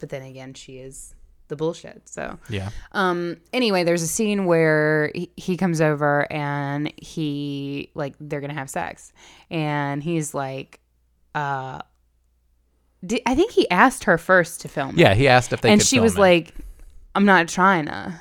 But 0.00 0.08
then 0.08 0.22
again, 0.22 0.54
she 0.54 0.78
is 0.78 1.14
the 1.48 1.56
bullshit. 1.56 2.08
So 2.08 2.38
Yeah. 2.48 2.70
um 2.92 3.36
anyway 3.52 3.84
there's 3.84 4.02
a 4.02 4.06
scene 4.06 4.46
where 4.46 5.10
he, 5.14 5.30
he 5.36 5.56
comes 5.56 5.80
over 5.80 6.26
and 6.32 6.92
he 6.96 7.90
like 7.94 8.14
they're 8.20 8.40
gonna 8.40 8.54
have 8.54 8.70
sex 8.70 9.12
and 9.50 10.02
he's 10.02 10.32
like 10.34 10.80
uh 11.34 11.80
di- 13.04 13.22
i 13.26 13.34
think 13.34 13.50
he 13.52 13.68
asked 13.70 14.04
her 14.04 14.16
first 14.18 14.60
to 14.62 14.68
film 14.68 14.90
it. 14.90 14.98
Yeah, 14.98 15.14
he 15.14 15.28
asked 15.28 15.52
if 15.52 15.60
they 15.60 15.70
and 15.70 15.82
she 15.82 16.00
was 16.00 16.16
it. 16.16 16.20
like 16.20 16.54
i'm 17.14 17.24
not 17.26 17.48
trying 17.48 17.86
to 17.86 18.20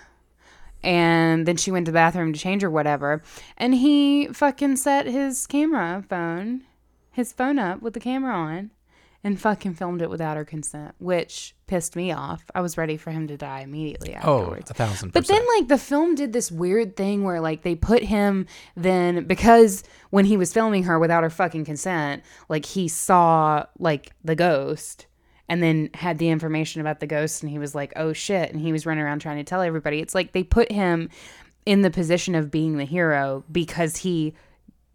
and 0.84 1.46
then 1.46 1.58
she 1.58 1.72
went 1.72 1.86
to 1.86 1.92
the 1.92 1.96
bathroom 1.96 2.34
to 2.34 2.40
change 2.40 2.64
or 2.64 2.70
whatever 2.70 3.22
and 3.58 3.76
he 3.76 4.28
fucking 4.34 4.76
set 4.78 5.06
his 5.06 5.46
camera 5.48 6.04
phone 6.10 6.64
his 7.12 7.32
phone 7.32 7.60
up 7.60 7.82
with 7.82 7.94
the 7.94 8.00
camera 8.00 8.34
on 8.34 8.72
and 9.24 9.40
fucking 9.40 9.74
filmed 9.74 10.02
it 10.02 10.10
without 10.10 10.38
her 10.38 10.46
consent 10.46 10.96
which 10.98 11.56
pissed 11.68 11.96
me 11.96 12.12
off 12.12 12.44
i 12.56 12.62
was 12.62 12.78
ready 12.78 12.98
for 12.98 13.12
him 13.12 13.28
to 13.28 13.38
die 13.38 13.62
immediately 13.62 14.14
afterwards. 14.14 14.40
Oh, 14.40 14.42
afterwards 14.42 14.72
a 14.72 14.74
thousand 14.74 15.14
but 15.14 15.28
then, 15.28 15.46
like, 15.58 15.68
the 15.68 15.78
film 15.78 16.16
did 16.16 16.34
this 16.34 16.52
weird 16.52 16.96
thing 16.96 17.24
where, 17.24 17.40
like, 17.40 17.62
they 17.64 17.76
put 17.76 18.04
him 18.04 18.46
then 18.76 19.26
because 19.26 19.84
when 20.10 20.26
he 20.26 20.38
was 20.38 20.54
filming 20.54 20.84
her 20.84 21.00
without 21.00 21.24
her 21.24 21.30
fucking 21.30 21.66
consent, 21.66 22.24
like, 22.50 22.66
he 22.66 22.88
saw, 22.88 23.66
like, 23.80 24.12
the 24.24 24.36
ghost 24.36 25.08
and 25.52 25.62
then 25.62 25.90
had 25.94 26.18
the 26.18 26.30
information 26.30 26.80
about 26.80 27.02
the 27.02 27.08
ghost 27.08 27.44
and 27.44 27.52
he 27.52 27.60
was 27.60 27.76
like, 27.76 27.92
oh 27.98 28.14
shit. 28.14 28.54
And 28.54 28.62
he 28.62 28.72
was 28.72 28.86
running 28.86 29.04
around 29.04 29.20
trying 29.20 29.36
to 29.36 29.44
tell 29.44 29.62
everybody. 29.62 30.00
It's 30.00 30.16
like 30.16 30.32
they 30.32 30.44
put 30.44 30.72
him 30.72 31.10
in 31.66 31.82
the 31.82 31.92
position 31.92 32.36
of 32.36 32.50
being 32.50 32.78
the 32.78 32.86
hero 32.86 33.44
because 33.52 33.98
he 33.98 34.34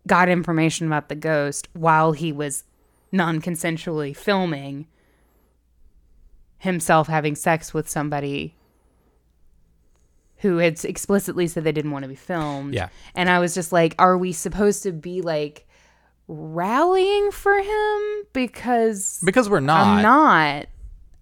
got 0.07 0.31
information 0.31 0.87
about 0.87 1.11
the 1.11 1.15
ghost 1.15 1.69
while 1.75 2.13
he 2.13 2.33
was 2.33 2.65
non 3.13 3.41
consensually 3.41 4.17
filming 4.17 4.87
himself 6.59 7.07
having 7.09 7.35
sex 7.35 7.73
with 7.75 7.89
somebody 7.89 8.57
who 10.39 10.59
had 10.59 10.85
explicitly 10.85 11.47
said 11.47 11.65
they 11.65 11.73
didn't 11.73 11.91
want 11.91 12.03
to 12.03 12.09
be 12.09 12.15
filmed. 12.15 12.75
Yeah. 12.75 12.89
And 13.15 13.31
I 13.31 13.39
was 13.39 13.55
just 13.55 13.73
like, 13.73 13.95
are 13.99 14.19
we 14.19 14.33
supposed 14.33 14.83
to 14.83 14.93
be 14.93 15.23
like 15.23 15.67
rallying 16.29 17.31
for 17.31 17.55
him? 17.55 18.27
Because 18.33 19.21
because 19.25 19.49
we're 19.49 19.61
not. 19.61 19.87
I'm 19.87 20.03
not. 20.03 20.67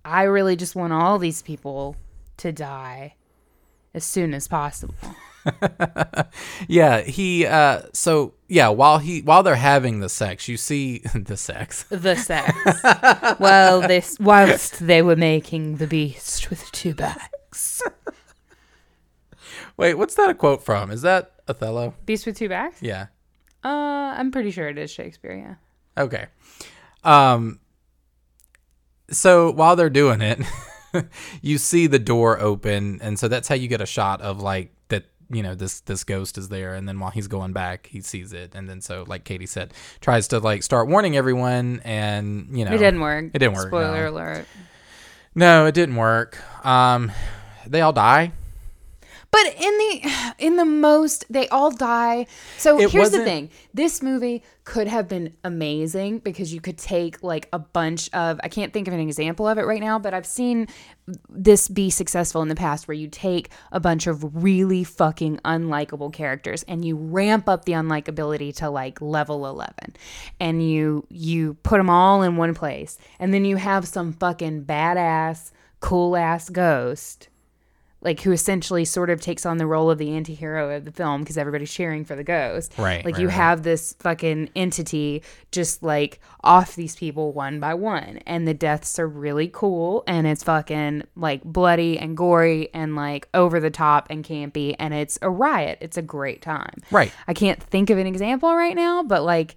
I 0.04 0.24
really 0.24 0.56
just 0.56 0.74
want 0.76 0.92
all 0.92 1.18
these 1.18 1.42
people 1.42 1.96
to 2.38 2.52
die 2.52 3.14
as 3.94 4.04
soon 4.04 4.34
as 4.34 4.48
possible. 4.48 4.94
Yeah, 6.68 7.00
he 7.02 7.46
uh 7.46 7.82
so 7.92 8.34
yeah, 8.48 8.68
while 8.68 8.98
he 8.98 9.20
while 9.22 9.42
they're 9.42 9.56
having 9.56 10.00
the 10.00 10.08
sex, 10.08 10.48
you 10.48 10.56
see 10.56 10.98
the 11.14 11.36
sex. 11.36 11.84
The 11.90 12.16
sex. 12.16 12.52
well, 13.38 13.80
this 13.80 14.16
whilst 14.20 14.86
they 14.86 15.02
were 15.02 15.16
making 15.16 15.76
the 15.76 15.86
beast 15.86 16.50
with 16.50 16.70
two 16.72 16.94
backs. 16.94 17.82
Wait, 19.76 19.94
what's 19.94 20.14
that 20.14 20.30
a 20.30 20.34
quote 20.34 20.64
from? 20.64 20.90
Is 20.90 21.02
that 21.02 21.32
Othello? 21.48 21.94
Beast 22.06 22.26
with 22.26 22.36
two 22.38 22.48
backs? 22.48 22.80
Yeah. 22.80 23.06
Uh, 23.64 24.14
I'm 24.16 24.30
pretty 24.30 24.50
sure 24.50 24.68
it 24.68 24.78
is 24.78 24.90
Shakespeare. 24.90 25.36
Yeah. 25.96 26.02
Okay. 26.02 26.26
Um 27.02 27.60
so 29.10 29.50
while 29.50 29.76
they're 29.76 29.90
doing 29.90 30.22
it, 30.22 30.40
you 31.42 31.58
see 31.58 31.86
the 31.86 31.98
door 31.98 32.40
open 32.40 33.00
and 33.02 33.18
so 33.18 33.28
that's 33.28 33.48
how 33.48 33.54
you 33.54 33.68
get 33.68 33.80
a 33.80 33.86
shot 33.86 34.20
of 34.22 34.40
like 34.40 34.70
you 35.30 35.42
know 35.42 35.54
this 35.54 35.80
this 35.80 36.04
ghost 36.04 36.38
is 36.38 36.48
there 36.48 36.74
and 36.74 36.88
then 36.88 36.98
while 37.00 37.10
he's 37.10 37.28
going 37.28 37.52
back 37.52 37.86
he 37.86 38.00
sees 38.00 38.32
it 38.32 38.54
and 38.54 38.68
then 38.68 38.80
so 38.80 39.04
like 39.06 39.24
Katie 39.24 39.46
said 39.46 39.72
tries 40.00 40.28
to 40.28 40.38
like 40.38 40.62
start 40.62 40.88
warning 40.88 41.16
everyone 41.16 41.80
and 41.84 42.48
you 42.52 42.64
know 42.64 42.72
It 42.72 42.78
didn't 42.78 43.00
work. 43.00 43.26
It 43.32 43.38
didn't 43.38 43.54
work. 43.54 43.68
Spoiler 43.68 44.04
no. 44.04 44.10
alert. 44.10 44.46
No, 45.34 45.66
it 45.66 45.74
didn't 45.74 45.96
work. 45.96 46.38
Um 46.64 47.10
they 47.66 47.80
all 47.80 47.92
die. 47.92 48.32
But 49.34 49.46
in 49.60 49.78
the 49.78 50.34
in 50.38 50.56
the 50.56 50.64
most 50.64 51.24
they 51.28 51.48
all 51.48 51.72
die. 51.72 52.26
So 52.56 52.78
It 52.78 52.90
here's 52.90 53.10
the 53.10 53.24
thing. 53.24 53.50
This 53.72 54.00
movie 54.00 54.44
could 54.62 54.86
have 54.86 55.08
been 55.08 55.34
amazing 55.42 56.20
because 56.20 56.54
you 56.54 56.60
could 56.60 56.78
take 56.78 57.20
like 57.22 57.48
a 57.52 57.58
bunch 57.58 58.08
of 58.12 58.38
I 58.44 58.48
can't 58.48 58.72
think 58.72 58.86
of 58.86 58.94
an 58.94 59.00
example 59.00 59.48
of 59.48 59.58
it 59.58 59.62
right 59.62 59.80
now, 59.80 59.98
but 59.98 60.14
I've 60.14 60.24
seen 60.24 60.68
this 61.28 61.66
be 61.66 61.90
successful 61.90 62.42
in 62.42 62.48
the 62.48 62.54
past 62.54 62.86
where 62.86 62.94
you 62.94 63.08
take 63.08 63.50
a 63.72 63.80
bunch 63.80 64.06
of 64.06 64.42
really 64.44 64.84
fucking 64.84 65.38
unlikable 65.44 66.12
characters 66.12 66.62
and 66.68 66.84
you 66.84 66.96
ramp 66.96 67.48
up 67.48 67.64
the 67.64 67.72
unlikability 67.72 68.54
to 68.56 68.70
like 68.70 69.00
level 69.02 69.46
11 69.46 69.96
and 70.38 70.66
you 70.66 71.04
you 71.10 71.54
put 71.64 71.78
them 71.78 71.90
all 71.90 72.22
in 72.22 72.36
one 72.36 72.54
place 72.54 72.98
and 73.18 73.34
then 73.34 73.44
you 73.44 73.56
have 73.56 73.86
some 73.86 74.12
fucking 74.12 74.64
badass 74.64 75.50
cool 75.80 76.16
ass 76.16 76.48
ghost 76.48 77.28
like 78.04 78.20
who 78.20 78.30
essentially 78.32 78.84
sort 78.84 79.08
of 79.10 79.20
takes 79.20 79.44
on 79.46 79.56
the 79.56 79.66
role 79.66 79.90
of 79.90 79.98
the 79.98 80.10
anti-hero 80.10 80.76
of 80.76 80.84
the 80.84 80.92
film 80.92 81.22
because 81.22 81.38
everybody's 81.38 81.72
cheering 81.72 82.04
for 82.04 82.14
the 82.14 82.22
ghost. 82.22 82.74
Right, 82.76 83.04
Like 83.04 83.14
right, 83.14 83.22
you 83.22 83.28
right. 83.28 83.34
have 83.34 83.62
this 83.62 83.94
fucking 83.98 84.50
entity 84.54 85.22
just 85.50 85.82
like 85.82 86.20
off 86.42 86.76
these 86.76 86.94
people 86.94 87.32
one 87.32 87.58
by 87.60 87.72
one 87.74 88.18
and 88.26 88.46
the 88.46 88.54
deaths 88.54 88.98
are 88.98 89.08
really 89.08 89.48
cool 89.48 90.04
and 90.06 90.26
it's 90.26 90.42
fucking 90.42 91.02
like 91.16 91.42
bloody 91.42 91.98
and 91.98 92.16
gory 92.16 92.68
and 92.74 92.94
like 92.94 93.26
over 93.32 93.58
the 93.58 93.70
top 93.70 94.06
and 94.10 94.24
campy 94.24 94.76
and 94.78 94.92
it's 94.92 95.18
a 95.22 95.30
riot. 95.30 95.78
It's 95.80 95.96
a 95.96 96.02
great 96.02 96.42
time. 96.42 96.76
Right. 96.90 97.10
I 97.26 97.32
can't 97.32 97.60
think 97.62 97.88
of 97.88 97.96
an 97.98 98.06
example 98.06 98.54
right 98.54 98.76
now, 98.76 99.02
but 99.02 99.22
like 99.24 99.56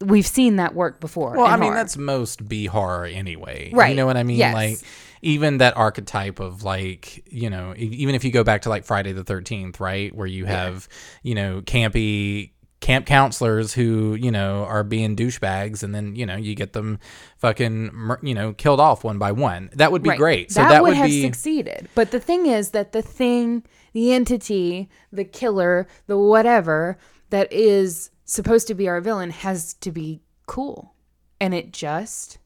we've 0.00 0.26
seen 0.26 0.56
that 0.56 0.74
work 0.74 1.00
before. 1.00 1.36
Well, 1.36 1.46
I 1.46 1.56
mean, 1.56 1.64
horror. 1.64 1.74
that's 1.76 1.96
most 1.96 2.48
B 2.48 2.66
horror 2.66 3.04
anyway. 3.04 3.70
Right. 3.74 3.90
You 3.90 3.96
know 3.96 4.06
what 4.06 4.16
I 4.16 4.22
mean? 4.22 4.38
Yes. 4.38 4.54
Like, 4.54 4.78
even 5.22 5.58
that 5.58 5.76
archetype 5.76 6.40
of 6.40 6.62
like, 6.62 7.24
you 7.30 7.50
know, 7.50 7.74
even 7.76 8.14
if 8.14 8.24
you 8.24 8.30
go 8.30 8.44
back 8.44 8.62
to 8.62 8.68
like 8.68 8.84
Friday 8.84 9.12
the 9.12 9.24
13th, 9.24 9.80
right? 9.80 10.14
Where 10.14 10.26
you 10.26 10.44
have, 10.44 10.88
you 11.22 11.34
know, 11.34 11.60
campy 11.62 12.52
camp 12.80 13.06
counselors 13.06 13.74
who 13.74 14.14
you 14.14 14.30
know 14.30 14.64
are 14.64 14.84
being 14.84 15.16
douchebags, 15.16 15.82
and 15.82 15.94
then 15.94 16.14
you 16.14 16.24
know 16.24 16.36
you 16.36 16.54
get 16.54 16.72
them 16.72 16.98
fucking 17.38 18.16
you 18.22 18.34
know 18.34 18.52
killed 18.52 18.80
off 18.80 19.04
one 19.04 19.18
by 19.18 19.32
one. 19.32 19.70
That 19.74 19.92
would 19.92 20.02
be 20.02 20.10
Right. 20.10 20.18
great. 20.18 20.52
So 20.52 20.60
that, 20.60 20.68
that, 20.68 20.82
would, 20.82 20.90
would 20.90 20.96
have 20.96 21.06
be 21.06 21.22
succeeded. 21.22 21.88
But 21.94 22.10
the 22.10 22.20
thing 22.20 22.46
is 22.46 22.70
that 22.70 22.92
the 22.92 23.02
thing, 23.02 23.64
the 23.92 24.12
entity, 24.12 24.88
the 25.12 25.24
killer, 25.24 25.86
the 26.06 26.18
whatever 26.18 26.98
that 27.30 27.52
is 27.52 28.10
supposed 28.24 28.68
to 28.68 28.74
be 28.74 28.88
our 28.88 29.00
villain 29.00 29.30
has 29.30 29.74
to 29.74 29.90
be 29.90 30.22
cool. 30.46 30.94
And 31.40 31.54
it 31.54 31.72
just 31.72 32.38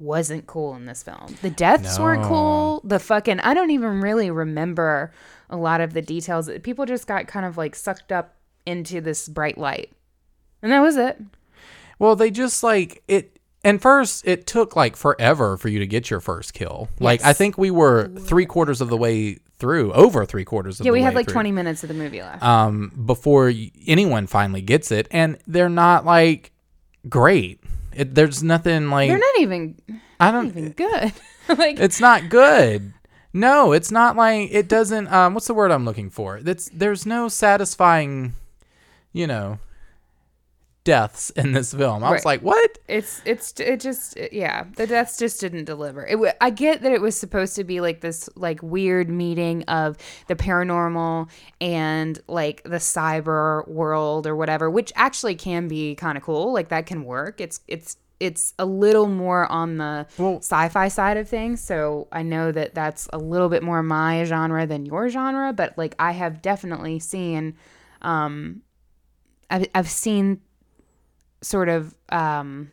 wasn't 0.00 0.46
cool 0.46 0.74
in 0.74 0.86
this 0.86 1.02
film. 1.02 1.36
The 1.42 1.50
deaths 1.50 1.98
weren't 1.98 2.24
cool. 2.24 2.80
The 2.84 2.98
fucking 2.98 3.40
I 3.40 3.54
don't 3.54 3.70
even 3.70 4.00
really 4.00 4.30
remember 4.30 5.12
a 5.50 5.56
lot 5.56 5.80
of 5.80 5.92
the 5.92 6.02
details. 6.02 6.50
People 6.62 6.86
just 6.86 7.06
got 7.06 7.26
kind 7.26 7.44
of 7.46 7.56
like 7.56 7.74
sucked 7.74 8.10
up 8.10 8.34
into 8.66 9.00
this 9.00 9.28
bright 9.28 9.58
light. 9.58 9.92
And 10.62 10.72
that 10.72 10.80
was 10.80 10.96
it. 10.96 11.20
Well, 11.98 12.16
they 12.16 12.30
just 12.30 12.62
like 12.62 13.02
it. 13.08 13.38
And 13.62 13.80
first, 13.82 14.26
it 14.26 14.46
took 14.46 14.74
like 14.74 14.96
forever 14.96 15.58
for 15.58 15.68
you 15.68 15.78
to 15.80 15.86
get 15.86 16.08
your 16.08 16.20
first 16.20 16.54
kill. 16.54 16.88
Like 16.98 17.22
I 17.22 17.34
think 17.34 17.58
we 17.58 17.70
were 17.70 18.08
three 18.08 18.46
quarters 18.46 18.80
of 18.80 18.88
the 18.88 18.96
way 18.96 19.36
through, 19.58 19.92
over 19.92 20.24
three 20.24 20.46
quarters 20.46 20.80
of 20.80 20.86
Yeah, 20.86 20.90
the 20.90 20.92
way. 20.94 20.98
Yeah, 21.00 21.02
we 21.02 21.04
had 21.04 21.14
like 21.14 21.26
through, 21.26 21.34
20 21.34 21.52
minutes 21.52 21.82
of 21.84 21.88
the 21.88 21.94
movie 21.94 22.22
left. 22.22 22.42
um 22.42 22.90
before 23.04 23.52
anyone 23.86 24.26
finally 24.26 24.62
gets 24.62 24.90
it, 24.90 25.08
and 25.10 25.36
they're 25.46 25.68
not 25.68 26.06
like 26.06 26.52
great. 27.08 27.59
It, 27.94 28.14
there's 28.14 28.42
nothing 28.42 28.90
like 28.90 29.08
They're 29.08 29.18
not 29.18 29.38
even 29.40 29.76
I 30.18 30.30
don't. 30.30 30.46
even 30.46 30.70
good. 30.72 31.12
like 31.58 31.78
It's 31.80 32.00
not 32.00 32.28
good. 32.28 32.92
No, 33.32 33.72
it's 33.72 33.90
not 33.90 34.16
like 34.16 34.48
it 34.52 34.68
doesn't. 34.68 35.06
Um, 35.12 35.34
what's 35.34 35.46
the 35.46 35.54
word 35.54 35.70
I'm 35.70 35.84
looking 35.84 36.10
for? 36.10 36.40
That's 36.40 36.68
there's 36.72 37.06
no 37.06 37.28
satisfying, 37.28 38.34
you 39.12 39.26
know, 39.26 39.58
deaths 40.90 41.30
in 41.30 41.52
this 41.52 41.72
film. 41.72 42.02
I 42.02 42.10
was 42.10 42.24
like, 42.24 42.42
what? 42.42 42.78
it's 42.88 43.22
it's 43.24 43.58
it 43.60 43.78
just 43.78 44.18
yeah 44.32 44.64
the 44.76 44.86
deaths 44.86 45.16
just 45.16 45.40
didn't 45.40 45.64
deliver 45.64 46.04
it 46.04 46.18
i 46.40 46.50
get 46.50 46.82
that 46.82 46.92
it 46.92 47.00
was 47.00 47.16
supposed 47.16 47.54
to 47.54 47.62
be 47.62 47.80
like 47.80 48.00
this 48.00 48.28
like 48.34 48.60
weird 48.62 49.08
meeting 49.08 49.62
of 49.64 49.96
the 50.26 50.34
paranormal 50.34 51.30
and 51.60 52.20
like 52.26 52.62
the 52.64 52.78
cyber 52.78 53.66
world 53.68 54.26
or 54.26 54.34
whatever 54.34 54.68
which 54.68 54.92
actually 54.96 55.36
can 55.36 55.68
be 55.68 55.94
kind 55.94 56.18
of 56.18 56.24
cool 56.24 56.52
like 56.52 56.68
that 56.68 56.84
can 56.86 57.04
work 57.04 57.40
it's 57.40 57.60
it's 57.68 57.96
it's 58.18 58.52
a 58.58 58.66
little 58.66 59.06
more 59.06 59.46
on 59.50 59.78
the 59.78 60.06
Well- 60.18 60.38
sci-fi 60.38 60.88
side 60.88 61.16
of 61.16 61.28
things 61.28 61.60
so 61.60 62.08
i 62.10 62.22
know 62.22 62.50
that 62.50 62.74
that's 62.74 63.08
a 63.12 63.18
little 63.18 63.48
bit 63.48 63.62
more 63.62 63.82
my 63.84 64.24
genre 64.24 64.66
than 64.66 64.84
your 64.84 65.08
genre 65.08 65.52
but 65.52 65.78
like 65.78 65.94
i 65.98 66.10
have 66.10 66.42
definitely 66.42 66.98
seen 66.98 67.54
um 68.02 68.62
i've, 69.48 69.66
I've 69.74 69.88
seen 69.88 70.40
sort 71.42 71.68
of 71.68 71.94
um 72.10 72.70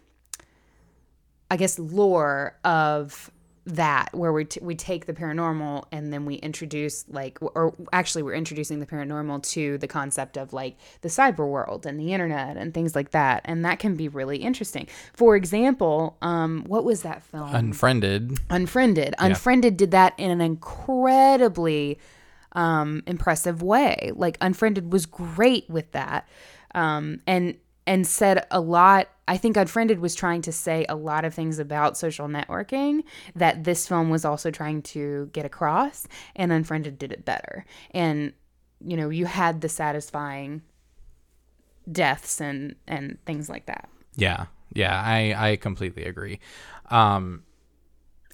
I 1.50 1.58
guess 1.58 1.80
lore 1.80 2.58
of 2.64 3.32
that 3.66 4.08
where 4.14 4.32
we 4.32 4.46
t- 4.46 4.62
we 4.64 4.76
take 4.76 5.08
the 5.08 5.14
paranormal 5.14 5.84
and 5.92 6.14
then 6.14 6.26
we 6.26 6.36
introduce 6.36 7.08
like 7.10 7.38
or 7.42 7.74
actually 7.92 8.24
we're 8.24 8.34
introducing 8.34 8.80
the 8.80 8.86
paranormal 8.86 9.44
to 9.44 9.78
the 9.78 9.88
concept 9.88 10.38
of 10.38 10.54
like 10.54 10.78
the 11.02 11.10
cyber 11.10 11.46
world 11.46 11.86
and 11.86 12.00
the 12.00 12.14
internet 12.14 12.56
and 12.56 12.74
things 12.74 12.96
like 12.96 13.12
that 13.12 13.42
and 13.44 13.66
that 13.66 13.78
can 13.80 13.96
be 13.96 14.08
really 14.08 14.38
interesting. 14.38 14.88
For 15.14 15.36
example, 15.36 16.18
um 16.22 16.64
what 16.68 16.86
was 16.86 17.02
that 17.02 17.24
film? 17.24 17.54
Unfriended. 17.54 18.38
Unfriended. 18.50 19.16
Unfriended 19.20 19.76
did 19.76 19.92
that 19.92 20.14
in 20.18 20.32
an 20.32 20.40
incredibly 20.42 22.00
um, 22.54 23.04
impressive 23.06 23.62
way. 23.62 24.12
Like 24.16 24.38
Unfriended 24.42 24.92
was 24.92 25.06
great 25.06 25.70
with 25.70 25.92
that, 25.92 26.28
um, 26.74 27.22
and 27.28 27.56
and 27.88 28.06
said 28.06 28.46
a 28.52 28.60
lot. 28.60 29.08
I 29.28 29.38
think 29.38 29.58
Unfriended 29.58 30.00
was 30.00 30.14
trying 30.14 30.42
to 30.44 30.52
say 30.52 30.86
a 30.88 30.96
lot 30.96 31.26
of 31.26 31.34
things 31.34 31.58
about 31.60 31.98
social 31.98 32.28
networking 32.28 33.04
that 33.36 33.64
this 33.64 33.88
film 33.88 34.10
was 34.10 34.24
also 34.26 34.52
trying 34.52 34.82
to 34.84 35.30
get 35.34 35.46
across, 35.46 36.08
and 36.36 36.52
Unfriended 36.52 37.00
did 37.00 37.12
it 37.12 37.26
better. 37.26 37.66
And 37.92 38.34
you 38.86 38.96
know, 38.96 39.10
you 39.10 39.26
had 39.26 39.62
the 39.62 39.70
satisfying 39.70 40.62
deaths 41.92 42.42
and 42.42 42.76
and 42.88 43.18
things 43.26 43.50
like 43.50 43.66
that. 43.66 43.90
Yeah, 44.16 44.46
yeah, 44.74 45.02
I 45.02 45.52
I 45.52 45.56
completely 45.56 46.04
agree. 46.06 46.40
Um, 46.90 47.44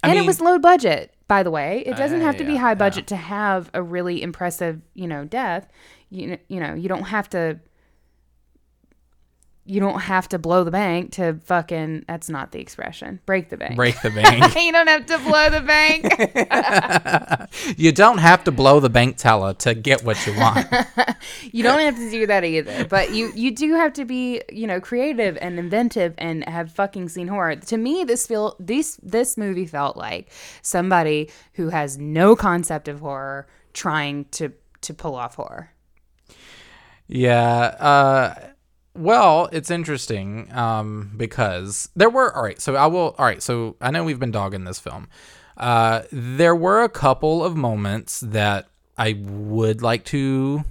I 0.03 0.07
and 0.07 0.15
mean, 0.15 0.23
it 0.23 0.27
was 0.27 0.41
low 0.41 0.59
budget, 0.59 1.13
by 1.27 1.43
the 1.43 1.51
way. 1.51 1.83
It 1.85 1.95
doesn't 1.95 2.21
Uh, 2.21 2.25
have 2.25 2.37
to 2.37 2.43
be 2.43 2.57
high 2.57 2.75
budget 2.75 3.07
to 3.07 3.15
have 3.15 3.69
a 3.73 3.81
really 3.81 4.21
impressive, 4.21 4.81
you 4.95 5.07
know, 5.07 5.25
death. 5.25 5.67
You 6.09 6.37
you 6.49 6.59
know, 6.59 6.73
you 6.73 6.89
don't 6.89 7.03
have 7.05 7.29
to 7.29 7.59
you 9.65 9.79
don't 9.79 10.01
have 10.01 10.27
to 10.29 10.37
blow 10.37 10.65
the 10.65 10.71
bank 10.71 11.13
to 11.13 11.35
fucking 11.45 12.03
that's 12.07 12.29
not 12.29 12.51
the 12.51 12.59
expression. 12.59 13.21
Break 13.25 13.49
the 13.49 13.55
bank. 13.55 13.75
break 13.75 14.01
the 14.01 14.09
bank. 14.11 14.55
you 14.55 14.71
don't 14.73 14.87
have 14.87 15.05
to 15.05 15.17
blow 15.19 15.49
the 15.49 15.61
bank. 15.61 16.03
you 17.77 17.91
don't 17.93 18.17
have 18.17 18.43
to 18.43 18.51
blow 18.51 18.81
the 18.81 18.89
bank 18.89 19.17
teller 19.17 19.53
to 19.55 19.73
get 19.73 20.03
what 20.03 20.25
you 20.27 20.35
want. 20.37 20.67
you 21.51 21.63
don't 21.63 21.79
have 21.79 21.95
to 21.95 22.11
do 22.11 22.27
that 22.27 22.43
either. 22.43 22.85
But 22.85 23.13
you 23.13 23.31
you 23.35 23.51
do 23.51 23.75
have 23.75 23.93
to 23.93 24.05
be, 24.05 24.41
you 24.51 24.67
know, 24.67 24.81
creative 24.81 25.37
and 25.39 25.57
inventive 25.57 26.13
and 26.17 26.43
have 26.43 26.71
fucking 26.71 27.07
seen 27.09 27.29
horror. 27.29 27.55
To 27.55 27.77
me, 27.77 28.03
this 28.03 28.27
feel 28.27 28.57
this 28.59 28.99
this 29.01 29.37
movie 29.37 29.65
felt 29.65 29.95
like 29.95 30.29
somebody 30.61 31.29
who 31.53 31.69
has 31.69 31.97
no 31.97 32.35
concept 32.35 32.89
of 32.89 32.99
horror 32.99 33.47
trying 33.71 34.25
to 34.31 34.51
to 34.81 34.93
pull 34.93 35.15
off 35.15 35.35
horror. 35.35 35.69
Yeah. 37.07 37.75
Uh, 37.79 38.35
well, 38.95 39.49
it's 39.51 39.71
interesting 39.71 40.51
um, 40.53 41.11
because 41.17 41.89
there 41.95 42.09
were. 42.09 42.35
All 42.35 42.43
right. 42.43 42.61
So 42.61 42.75
I 42.75 42.87
will. 42.87 43.15
All 43.17 43.25
right. 43.25 43.41
So 43.41 43.75
I 43.81 43.91
know 43.91 44.03
we've 44.03 44.19
been 44.19 44.31
dogging 44.31 44.65
this 44.65 44.79
film. 44.79 45.07
Uh, 45.57 46.03
there 46.11 46.55
were 46.55 46.83
a 46.83 46.89
couple 46.89 47.43
of 47.43 47.55
moments 47.55 48.19
that 48.21 48.67
I 48.97 49.13
would 49.19 49.81
like 49.81 50.03
to 50.05 50.63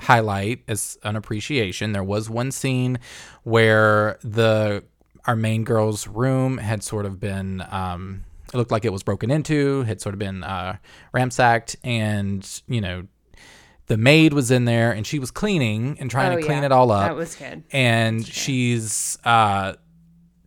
highlight 0.00 0.62
as 0.68 0.98
an 1.02 1.16
appreciation. 1.16 1.92
There 1.92 2.04
was 2.04 2.28
one 2.28 2.50
scene 2.50 2.98
where 3.42 4.18
the 4.22 4.84
our 5.26 5.36
main 5.36 5.64
girl's 5.64 6.06
room 6.06 6.58
had 6.58 6.82
sort 6.82 7.06
of 7.06 7.18
been 7.18 7.64
um, 7.70 8.24
it 8.52 8.56
looked 8.56 8.70
like 8.70 8.84
it 8.84 8.92
was 8.92 9.02
broken 9.02 9.30
into, 9.30 9.82
had 9.82 10.00
sort 10.00 10.14
of 10.14 10.18
been 10.18 10.44
uh, 10.44 10.76
ransacked, 11.12 11.76
and 11.82 12.62
you 12.68 12.80
know 12.80 13.06
the 13.86 13.96
maid 13.96 14.32
was 14.32 14.50
in 14.50 14.64
there 14.64 14.92
and 14.92 15.06
she 15.06 15.18
was 15.18 15.30
cleaning 15.30 15.96
and 16.00 16.10
trying 16.10 16.32
Oh, 16.32 16.36
to 16.40 16.42
clean 16.46 16.58
yeah. 16.60 16.66
it 16.66 16.72
all 16.72 16.90
up. 16.90 17.08
That 17.08 17.16
was 17.16 17.34
good. 17.36 17.64
and 17.72 18.26
she's 18.26 19.18
uh 19.24 19.74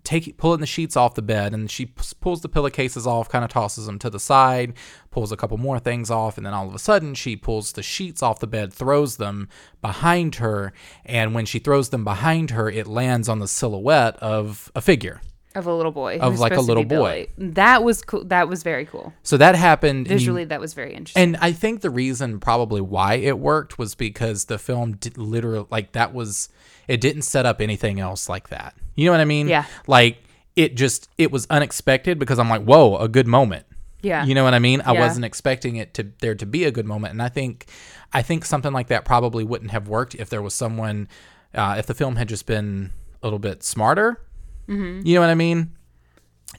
taking 0.03 0.33
pulling 0.35 0.61
the 0.61 0.65
sheets 0.65 0.95
off 0.95 1.15
the 1.15 1.21
bed 1.21 1.53
and 1.53 1.69
she 1.69 1.85
p- 1.87 2.01
pulls 2.21 2.39
the 2.41 2.47
pillowcases 2.47 3.05
off 3.05 3.27
kind 3.27 3.43
of 3.43 3.51
tosses 3.51 3.87
them 3.87 3.99
to 3.99 4.09
the 4.09 4.21
side 4.21 4.73
pulls 5.11 5.33
a 5.33 5.35
couple 5.35 5.57
more 5.57 5.79
things 5.79 6.09
off 6.09 6.37
and 6.37 6.45
then 6.45 6.53
all 6.53 6.65
of 6.65 6.73
a 6.73 6.79
sudden 6.79 7.13
she 7.13 7.35
pulls 7.35 7.73
the 7.73 7.83
sheets 7.83 8.23
off 8.23 8.39
the 8.39 8.47
bed 8.47 8.71
throws 8.71 9.17
them 9.17 9.49
behind 9.81 10.35
her 10.35 10.71
and 11.05 11.35
when 11.35 11.45
she 11.45 11.59
throws 11.59 11.89
them 11.89 12.05
behind 12.05 12.51
her 12.51 12.69
it 12.69 12.87
lands 12.87 13.27
on 13.27 13.39
the 13.39 13.49
silhouette 13.49 14.15
of 14.17 14.71
a 14.75 14.79
figure 14.79 15.19
Of 15.57 15.65
a 15.67 15.73
little 15.73 15.91
boy. 15.91 16.19
Of 16.19 16.39
like 16.39 16.53
a 16.55 16.61
little 16.61 16.83
boy. 16.85 17.27
Billy. 17.37 17.51
That 17.53 17.83
was 17.83 18.01
cool. 18.03 18.23
That 18.25 18.47
was 18.47 18.63
very 18.63 18.85
cool. 18.85 19.13
so 19.23 19.37
that 19.37 19.55
happened 19.55 19.99
and 20.07 20.07
Visually, 20.07 20.45
that 20.45 20.59
was 20.59 20.73
very 20.73 20.93
interesting. 20.93 21.23
And 21.23 21.37
I 21.37 21.51
think 21.51 21.81
the 21.81 21.89
reason 21.89 22.39
probably 22.39 22.81
why 22.81 23.15
it 23.15 23.39
worked 23.39 23.77
was 23.79 23.95
because 23.95 24.45
the 24.45 24.59
film 24.59 24.93
did 24.97 25.17
literally 25.17 25.65
like 25.71 25.93
that 25.93 26.13
was 26.13 26.49
it 26.87 27.01
didn't 27.01 27.23
set 27.23 27.45
up 27.45 27.59
anything 27.61 27.99
else 27.99 28.29
like 28.29 28.49
that. 28.49 28.75
You 28.95 29.05
know 29.05 29.11
what 29.11 29.21
I 29.21 29.25
mean? 29.25 29.47
Yeah. 29.47 29.65
Like 29.87 30.17
it 30.55 30.75
just 30.75 31.09
it 31.17 31.31
was 31.31 31.47
unexpected 31.49 32.19
because 32.19 32.39
I'm 32.39 32.49
like, 32.49 32.63
whoa, 32.63 32.97
a 32.97 33.07
good 33.07 33.27
moment. 33.27 33.65
yeah. 34.01 34.23
You 34.25 34.35
know 34.35 34.43
what 34.43 34.53
I 34.53 34.59
mean? 34.59 34.81
I 34.81 34.93
Yeah. 34.93 34.99
wasn't 35.01 35.25
expecting 35.25 35.75
it 35.77 35.93
to 35.95 36.07
there 36.21 36.35
to 36.35 36.45
be 36.45 36.63
a 36.65 36.71
good 36.71 36.85
moment, 36.85 37.11
and 37.13 37.21
I 37.21 37.29
think 37.29 37.65
I 38.13 38.21
think 38.21 38.45
something 38.45 38.71
like 38.73 38.87
that 38.87 39.05
probably 39.05 39.43
wouldn't 39.43 39.71
have 39.71 39.87
worked 39.87 40.13
if 40.15 40.29
there 40.29 40.41
was 40.41 40.53
someone 40.53 41.07
uh, 41.53 41.75
if 41.77 41.85
the 41.87 41.93
film 41.93 42.15
had 42.15 42.29
just 42.29 42.45
been 42.45 42.91
a 43.21 43.25
little 43.25 43.39
bit 43.39 43.63
smarter. 43.63 44.21
Mm-hmm. 44.67 45.05
You 45.05 45.15
know 45.15 45.21
what 45.21 45.29
I 45.29 45.35
mean? 45.35 45.73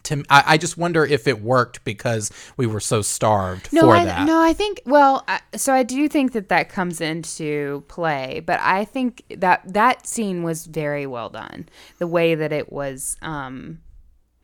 To 0.04 0.22
I, 0.28 0.44
I 0.46 0.58
just 0.58 0.76
wonder 0.76 1.04
if 1.04 1.26
it 1.26 1.40
worked 1.40 1.82
because 1.84 2.30
we 2.56 2.66
were 2.66 2.80
so 2.80 3.02
starved 3.02 3.72
no, 3.72 3.82
for 3.82 3.96
I, 3.96 4.04
that. 4.04 4.26
no, 4.26 4.40
I 4.40 4.52
think. 4.52 4.82
Well, 4.84 5.24
I, 5.26 5.40
so 5.56 5.72
I 5.72 5.82
do 5.82 6.08
think 6.08 6.32
that 6.32 6.48
that 6.50 6.68
comes 6.68 7.00
into 7.00 7.84
play, 7.88 8.42
but 8.44 8.60
I 8.60 8.84
think 8.84 9.24
that 9.36 9.62
that 9.72 10.06
scene 10.06 10.42
was 10.42 10.66
very 10.66 11.06
well 11.06 11.30
done. 11.30 11.68
The 11.98 12.06
way 12.06 12.34
that 12.34 12.52
it 12.52 12.70
was, 12.70 13.16
um, 13.22 13.80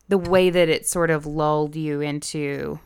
the 0.09 0.18
way 0.18 0.50
that 0.50 0.68
it 0.68 0.87
sort 0.87 1.11
of 1.11 1.27
lulled 1.27 1.77
you 1.77 2.00
into 2.00 2.81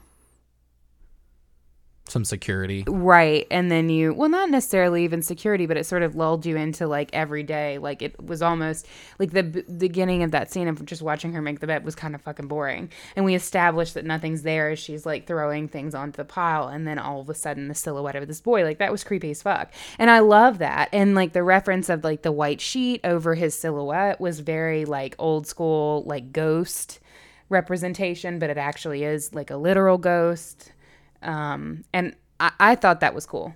some 2.11 2.25
security. 2.25 2.85
Right. 2.87 3.47
And 3.51 3.71
then 3.71 3.89
you, 3.89 4.15
well, 4.15 4.29
not 4.29 4.51
necessarily 4.51 5.05
even 5.05 5.23
security, 5.23 5.67
but 5.67 5.77
it 5.77 5.87
sort 5.87 6.03
of 6.03 6.17
lulled 6.17 6.47
you 6.47 6.57
into 6.57 6.87
like 6.87 7.11
every 7.13 7.43
day. 7.43 7.79
Like 7.79 8.03
it 8.03 8.23
was 8.23 8.43
almost 8.43 8.87
like 9.19 9.33
the 9.33 9.43
b- 9.43 9.65
beginning 9.77 10.23
of 10.23 10.31
that 10.31 10.51
scene 10.51 10.69
of 10.69 10.85
just 10.85 11.03
watching 11.03 11.33
her 11.33 11.43
make 11.43 11.61
the 11.61 11.67
bed 11.67 11.85
was 11.85 11.95
kind 11.95 12.15
of 12.15 12.23
fucking 12.23 12.49
boring. 12.49 12.91
And 13.17 13.25
we 13.25 13.35
established 13.35 13.95
that 13.95 14.05
nothing's 14.05 14.43
there 14.43 14.71
as 14.71 14.79
she's 14.79 15.07
like 15.07 15.27
throwing 15.27 15.69
things 15.69 15.95
onto 15.95 16.17
the 16.17 16.25
pile. 16.25 16.69
And 16.69 16.87
then 16.87 16.99
all 16.99 17.21
of 17.21 17.29
a 17.29 17.35
sudden 17.35 17.69
the 17.69 17.75
silhouette 17.75 18.17
of 18.17 18.27
this 18.27 18.41
boy, 18.41 18.65
like 18.65 18.79
that 18.79 18.93
was 18.93 19.05
creepy 19.05 19.31
as 19.31 19.43
fuck. 19.43 19.73
And 19.99 20.11
I 20.11 20.21
love 20.21 20.59
that. 20.59 20.89
And 20.93 21.15
like 21.15 21.33
the 21.33 21.43
reference 21.43 21.89
of 21.89 22.05
like 22.05 22.23
the 22.23 22.33
white 22.33 22.61
sheet 22.61 23.01
over 23.05 23.35
his 23.35 23.59
silhouette 23.59 24.21
was 24.21 24.41
very 24.41 24.85
like 24.85 25.15
old 25.19 25.47
school, 25.47 26.03
like 26.07 26.33
ghost 26.33 27.01
representation, 27.49 28.39
but 28.39 28.51
it 28.51 28.59
actually 28.59 29.05
is 29.05 29.35
like 29.35 29.51
a 29.51 29.57
literal 29.57 29.99
ghost 29.99 30.73
um, 31.23 31.85
and 31.93 32.15
I, 32.41 32.53
I 32.59 32.75
thought 32.75 33.01
that 33.01 33.15
was 33.15 33.27
cool. 33.27 33.55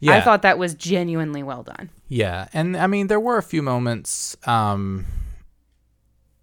Yeah. 0.00 0.16
I 0.16 0.20
thought 0.20 0.42
that 0.42 0.58
was 0.58 0.74
genuinely 0.74 1.42
well 1.42 1.62
done. 1.62 1.90
Yeah, 2.08 2.48
and 2.52 2.76
I 2.76 2.86
mean 2.86 3.08
there 3.08 3.20
were 3.20 3.38
a 3.38 3.42
few 3.42 3.62
moments 3.62 4.36
um, 4.46 5.06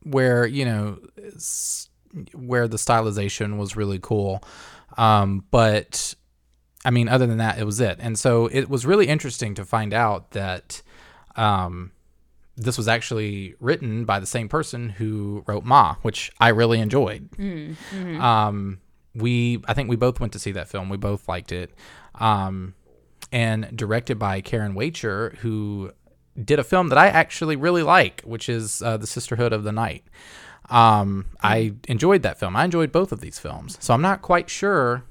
where 0.04 0.46
you 0.46 0.66
know 0.66 1.00
where 2.34 2.68
the 2.68 2.78
stylization 2.78 3.58
was 3.58 3.76
really 3.76 4.00
cool, 4.00 4.44
um, 4.98 5.46
but 5.52 6.16
I 6.84 6.92
mean 6.92 7.08
other 7.08 7.26
than 7.26 7.38
that 7.38 7.58
it 7.58 7.66
was 7.66 7.80
it. 7.80 7.98
And 8.02 8.20
so 8.20 8.48
it 8.48 8.70
was 8.70 8.86
really 8.86 9.08
interesting 9.08 9.56
to 9.56 9.64
find 9.66 9.94
out 9.94 10.32
that 10.32 10.82
um, 11.36 11.92
this 12.56 12.78
was 12.78 12.88
actually 12.88 13.56
written 13.60 14.06
by 14.06 14.20
the 14.20 14.26
same 14.26 14.50
person 14.50 14.90
who 14.90 15.44
wrote 15.48 15.64
Ma, 15.64 15.96
which 16.02 16.32
I 16.40 16.50
really 16.50 16.80
enjoyed. 16.80 17.30
Um, 18.20 18.80
we 19.16 19.62
I 19.68 19.74
think 19.74 19.90
we 19.90 19.96
both 19.96 20.20
went 20.20 20.34
to 20.34 20.40
see 20.40 20.52
that 20.54 20.68
film. 20.68 20.90
We 20.90 20.98
both 20.98 21.28
liked 21.28 21.52
it. 21.52 21.74
Um, 22.16 22.76
and 23.32 23.76
directed 23.76 24.20
by 24.20 24.42
Caryn 24.42 24.76
Waechter, 24.76 25.36
who 25.38 25.92
did 26.42 26.60
a 26.60 26.64
film 26.64 26.90
that 26.90 26.98
I 26.98 27.08
actually 27.08 27.56
really 27.56 27.84
like, 27.84 28.22
which 28.22 28.48
is 28.48 28.82
uh, 28.82 28.98
The 28.98 29.08
Sisterhood 29.08 29.54
of 29.54 29.64
the 29.64 29.72
Night. 29.72 30.04
Um, 30.70 31.26
I 31.42 31.74
enjoyed 31.88 32.22
that 32.24 32.40
film. 32.40 32.56
I 32.56 32.66
enjoyed 32.66 32.92
both 32.92 33.12
of 33.12 33.22
these 33.22 33.40
films. 33.40 33.78
So 33.82 33.94
I'm 33.94 34.02
not 34.02 34.22
quite 34.22 34.50
sure 34.50 35.04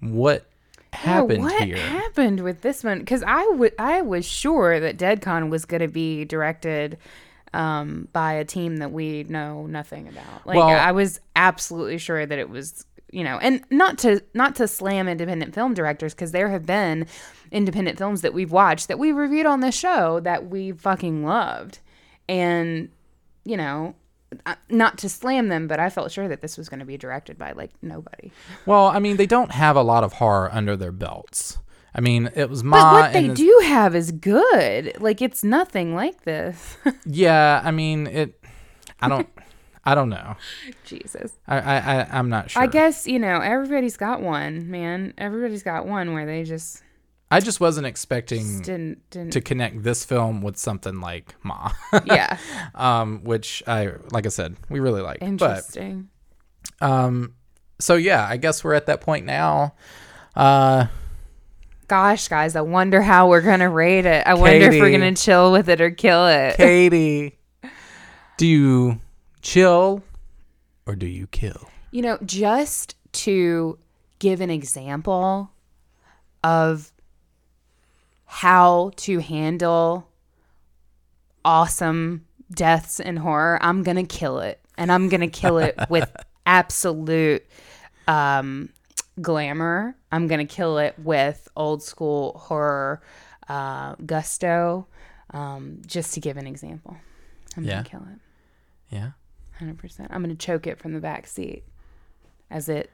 what 0.00 0.46
happened 0.92 1.38
here. 1.38 1.42
what 1.42 1.62
here. 1.62 1.76
happened 1.76 2.40
with 2.40 2.62
this 2.62 2.82
one? 2.82 3.00
Because 3.00 3.22
I 3.26 3.46
would 3.56 3.74
I 3.78 4.02
was 4.02 4.24
sure 4.24 4.80
that 4.80 4.96
DeadCon 4.96 5.50
was 5.50 5.64
going 5.64 5.82
to 5.82 5.88
be 5.88 6.24
directed 6.24 6.98
um, 7.56 8.08
by 8.12 8.34
a 8.34 8.44
team 8.44 8.76
that 8.78 8.92
we 8.92 9.24
know 9.24 9.66
nothing 9.66 10.08
about. 10.08 10.46
Like 10.46 10.56
Well- 10.56 10.68
I 10.68 10.92
was 10.92 11.20
absolutely 11.34 11.98
sure 11.98 12.26
that 12.26 12.38
it 12.38 12.50
was 12.50 12.84
you 13.12 13.22
know 13.22 13.38
and 13.40 13.62
not 13.70 13.98
to 13.98 14.20
not 14.34 14.56
to 14.56 14.66
slam 14.66 15.06
independent 15.08 15.54
film 15.54 15.74
directors 15.74 16.12
because 16.12 16.32
there 16.32 16.48
have 16.48 16.66
been 16.66 17.06
independent 17.52 17.96
films 17.96 18.20
that 18.22 18.34
we've 18.34 18.50
watched 18.50 18.88
that 18.88 18.98
we 18.98 19.12
reviewed 19.12 19.46
on 19.46 19.60
this 19.60 19.76
show 19.76 20.18
that 20.20 20.50
we 20.50 20.72
fucking 20.72 21.24
loved 21.24 21.78
and 22.28 22.88
you 23.44 23.56
know 23.56 23.94
not 24.68 24.98
to 24.98 25.08
slam 25.08 25.46
them 25.48 25.68
but 25.68 25.78
i 25.78 25.88
felt 25.88 26.10
sure 26.10 26.26
that 26.26 26.42
this 26.42 26.58
was 26.58 26.68
going 26.68 26.80
to 26.80 26.84
be 26.84 26.96
directed 26.98 27.38
by 27.38 27.52
like 27.52 27.70
nobody 27.80 28.32
Well, 28.66 28.88
I 28.88 28.98
mean, 28.98 29.16
they 29.18 29.26
don't 29.26 29.52
have 29.52 29.76
a 29.76 29.82
lot 29.82 30.02
of 30.02 30.14
horror 30.14 30.50
under 30.52 30.76
their 30.76 30.92
belts. 30.92 31.58
I 31.96 32.00
mean, 32.00 32.28
it 32.36 32.50
was 32.50 32.62
Ma. 32.62 32.76
But 32.76 32.92
what 32.92 33.12
they 33.14 33.28
do 33.28 33.60
have 33.64 33.96
is 33.96 34.12
good. 34.12 35.00
Like 35.00 35.22
it's 35.22 35.42
nothing 35.42 35.94
like 35.94 36.24
this. 36.24 36.76
Yeah, 37.06 37.62
I 37.64 37.70
mean, 37.70 38.06
it. 38.06 38.38
I 39.00 39.08
don't. 39.08 39.26
I 39.84 39.94
don't 39.94 40.08
know. 40.10 40.36
Jesus. 40.84 41.32
I, 41.46 41.58
I, 41.58 41.76
I 41.78 42.08
I'm 42.18 42.28
not 42.28 42.50
sure. 42.50 42.60
I 42.62 42.66
guess, 42.66 43.06
you 43.06 43.18
know, 43.20 43.40
everybody's 43.40 43.96
got 43.96 44.20
one, 44.20 44.68
man. 44.70 45.14
Everybody's 45.16 45.62
got 45.62 45.86
one 45.86 46.12
where 46.12 46.26
they 46.26 46.42
just, 46.42 46.82
I 47.30 47.38
just 47.38 47.60
wasn't 47.60 47.86
expecting 47.86 48.40
just 48.42 48.62
didn't 48.64 49.08
didn't 49.10 49.32
to 49.34 49.40
connect 49.40 49.84
this 49.84 50.04
film 50.04 50.42
with 50.42 50.56
something 50.56 51.00
like 51.00 51.36
Ma, 51.44 51.70
Yeah. 52.04 52.36
um, 52.74 53.22
which 53.22 53.62
I, 53.68 53.92
like 54.10 54.26
I 54.26 54.30
said, 54.30 54.56
we 54.68 54.80
really 54.80 55.02
like. 55.02 55.20
But 55.20 55.28
Interesting. 55.28 56.08
um, 56.80 57.34
so 57.78 57.94
yeah, 57.94 58.26
I 58.28 58.36
guess 58.38 58.64
we're 58.64 58.74
at 58.74 58.86
that 58.86 59.00
point 59.00 59.24
now. 59.24 59.74
Uh, 60.34 60.86
Gosh, 61.88 62.28
guys, 62.28 62.56
I 62.56 62.62
wonder 62.62 63.00
how 63.00 63.28
we're 63.28 63.42
gonna 63.42 63.70
rate 63.70 64.06
it. 64.06 64.26
I 64.26 64.34
wonder 64.34 64.72
if 64.72 64.80
we're 64.80 64.90
gonna 64.90 65.14
chill 65.14 65.52
with 65.52 65.68
it 65.68 65.80
or 65.80 65.90
kill 65.90 66.26
it. 66.26 66.56
Katie, 66.56 67.38
do 68.36 68.46
you 68.46 69.00
chill 69.42 70.02
or 70.86 70.96
do 70.96 71.06
you 71.06 71.26
kill? 71.28 71.68
You 71.90 72.02
know, 72.02 72.18
just 72.24 72.96
to 73.12 73.78
give 74.18 74.40
an 74.40 74.50
example 74.50 75.50
of 76.42 76.92
how 78.26 78.90
to 78.96 79.20
handle 79.20 80.08
awesome 81.44 82.26
deaths 82.52 83.00
in 83.00 83.16
horror, 83.16 83.58
I'm 83.60 83.82
going 83.82 83.96
to 83.96 84.04
kill 84.04 84.40
it. 84.40 84.60
And 84.76 84.92
I'm 84.92 85.08
going 85.08 85.22
to 85.22 85.28
kill 85.28 85.58
it 85.58 85.78
with 85.88 86.14
absolute 86.46 87.46
um, 88.06 88.68
glamour. 89.20 89.96
I'm 90.12 90.26
going 90.26 90.46
to 90.46 90.52
kill 90.54 90.78
it 90.78 90.94
with 90.98 91.48
old 91.56 91.82
school 91.82 92.38
horror 92.38 93.00
uh, 93.48 93.94
gusto, 94.04 94.86
um, 95.32 95.80
just 95.86 96.14
to 96.14 96.20
give 96.20 96.36
an 96.36 96.46
example. 96.46 96.96
I'm 97.56 97.64
Yeah. 97.64 97.74
going 97.74 97.84
to 97.84 97.90
kill 97.90 98.00
it. 98.12 98.18
Yeah. 98.94 99.10
Hundred 99.58 99.78
percent. 99.78 100.10
I'm 100.12 100.20
gonna 100.20 100.34
choke 100.34 100.66
it 100.66 100.78
from 100.78 100.92
the 100.92 101.00
back 101.00 101.26
seat 101.26 101.64
as 102.50 102.68
it 102.68 102.90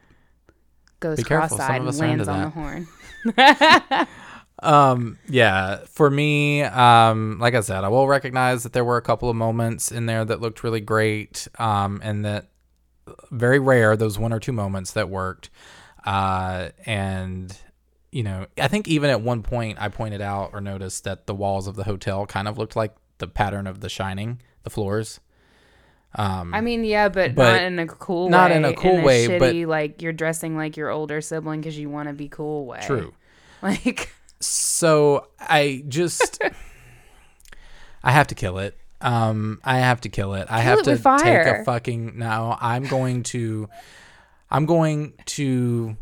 goes 1.01 1.17
Be 1.17 1.25
careful, 1.25 1.57
cross-eyed 1.57 1.83
and 1.83 1.99
lands 1.99 2.29
on 2.29 2.41
the 2.43 2.49
horn. 2.51 2.87
Um, 4.63 5.19
yeah, 5.29 5.79
for 5.87 6.09
me, 6.09 6.63
um, 6.63 7.39
like 7.41 7.55
I 7.55 7.61
said, 7.63 7.83
I 7.83 7.89
will 7.89 8.07
recognize 8.07 8.63
that 8.63 8.73
there 8.73 8.85
were 8.85 8.97
a 8.97 9.03
couple 9.03 9.29
of 9.29 9.35
moments 9.35 9.91
in 9.91 10.07
there 10.07 10.25
that 10.25 10.41
looked 10.41 10.63
really 10.63 10.81
great, 10.81 11.49
um, 11.59 12.01
and 12.05 12.25
that 12.25 12.47
very 13.33 13.59
rare, 13.59 13.97
those 13.97 14.21
one 14.21 14.33
or 14.33 14.39
two 14.39 14.53
moments 14.53 14.93
that 14.93 15.09
worked. 15.09 15.51
Uh, 16.05 16.71
and, 16.87 17.57
you 18.11 18.23
know, 18.23 18.47
I 18.59 18.69
think 18.69 18.89
even 18.89 19.11
at 19.11 19.21
one 19.21 19.43
point 19.43 19.79
I 19.81 19.89
pointed 19.89 20.21
out 20.21 20.51
or 20.53 20.61
noticed 20.61 21.05
that 21.05 21.27
the 21.27 21.35
walls 21.35 21.67
of 21.67 21.77
the 21.77 21.85
hotel 21.85 22.27
kind 22.27 22.49
of 22.49 22.59
looked 22.59 22.77
like 22.77 22.95
the 23.19 23.27
pattern 23.27 23.67
of 23.67 23.81
the 23.81 23.89
shining, 23.89 24.41
the 24.65 24.71
floors. 24.71 25.21
Um, 26.15 26.53
I 26.53 26.61
mean, 26.61 26.85
yeah, 26.85 27.09
but, 27.09 27.35
But 27.35 27.53
not 27.53 27.63
in 27.63 27.79
a 27.79 27.87
cool 27.87 28.27
way. 28.27 28.31
not 28.31 28.51
way. 28.51 28.57
in 28.57 28.65
a 28.65 28.75
cool 28.75 29.01
way, 29.03 29.39
but- 29.39 29.55
like 29.55 30.03
you're 30.03 30.13
dressing 30.13 30.57
like 30.57 30.77
your 30.77 30.91
older 30.91 31.21
sibling 31.21 31.61
because 31.61 31.79
you 31.79 31.89
want 31.89 32.09
to 32.09 32.15
be 32.15 32.29
cool 32.29 32.67
way. 32.67 32.81
true. 32.83 33.15
Like, 33.63 34.13
so 34.41 35.29
I 35.39 35.85
just 35.87 36.43
I 38.03 38.11
have 38.11 38.27
to 38.27 38.35
kill 38.35 38.59
it. 38.59 38.77
Um, 39.01 39.61
I 39.63 39.79
have 39.79 40.01
to 40.01 40.09
kill 40.09 40.35
it. 40.35 40.49
I 40.51 40.61
have 40.61 40.81
it 40.81 40.85
to 40.85 40.97
take 40.97 41.47
a 41.47 41.65
fucking 41.65 42.19
no. 42.19 42.57
I'm 42.61 42.83
going 42.85 43.23
to 43.25 43.69
I'm 44.53 44.67
going 44.67 45.15
to 45.27 45.97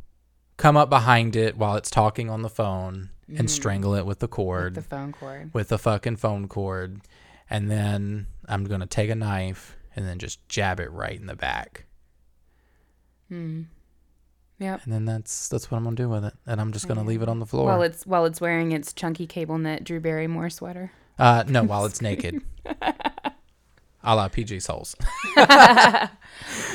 come 0.58 0.76
up 0.76 0.90
behind 0.90 1.36
it 1.36 1.56
while 1.56 1.76
it's 1.76 1.88
talking 1.90 2.28
on 2.28 2.42
the 2.42 2.50
phone 2.50 3.08
and 3.34 3.48
strangle 3.50 3.94
it 3.94 4.04
with 4.04 4.18
the 4.18 4.26
cord, 4.28 4.72
Mm. 4.72 4.74
the 4.74 4.82
phone 4.82 5.12
cord. 5.12 5.50
with 5.54 5.68
the 5.68 5.78
fucking 5.78 6.16
phone 6.16 6.48
cord, 6.48 7.00
and 7.48 7.70
then 7.70 8.26
I'm 8.48 8.64
gonna 8.64 8.86
take 8.86 9.08
a 9.08 9.14
knife 9.14 9.76
and 9.94 10.04
then 10.06 10.18
just 10.18 10.46
jab 10.48 10.80
it 10.80 10.90
right 10.90 11.18
in 11.18 11.26
the 11.26 11.36
back. 11.36 11.84
Yeah. 13.30 13.36
And 14.84 14.92
then 14.92 15.04
that's 15.04 15.48
that's 15.48 15.70
what 15.70 15.78
I'm 15.78 15.84
gonna 15.84 15.96
do 15.96 16.08
with 16.08 16.24
it. 16.24 16.34
And 16.46 16.60
I'm 16.60 16.72
just 16.72 16.88
gonna 16.88 17.04
leave 17.04 17.22
it 17.22 17.28
on 17.28 17.38
the 17.38 17.46
floor. 17.46 17.66
While 17.66 17.82
it's 17.82 18.04
while 18.06 18.24
it's 18.26 18.40
wearing 18.40 18.72
its 18.72 18.92
chunky 18.92 19.26
cable 19.26 19.58
knit 19.58 19.84
Drew 19.84 20.00
Barrymore 20.00 20.50
sweater. 20.50 20.90
Uh, 21.18 21.44
no, 21.46 21.62
while 21.62 21.84
it's 21.84 22.00
naked. 22.02 22.42
A 24.02 24.16
la 24.16 24.28
P.J. 24.28 24.60
Soles. 24.60 24.96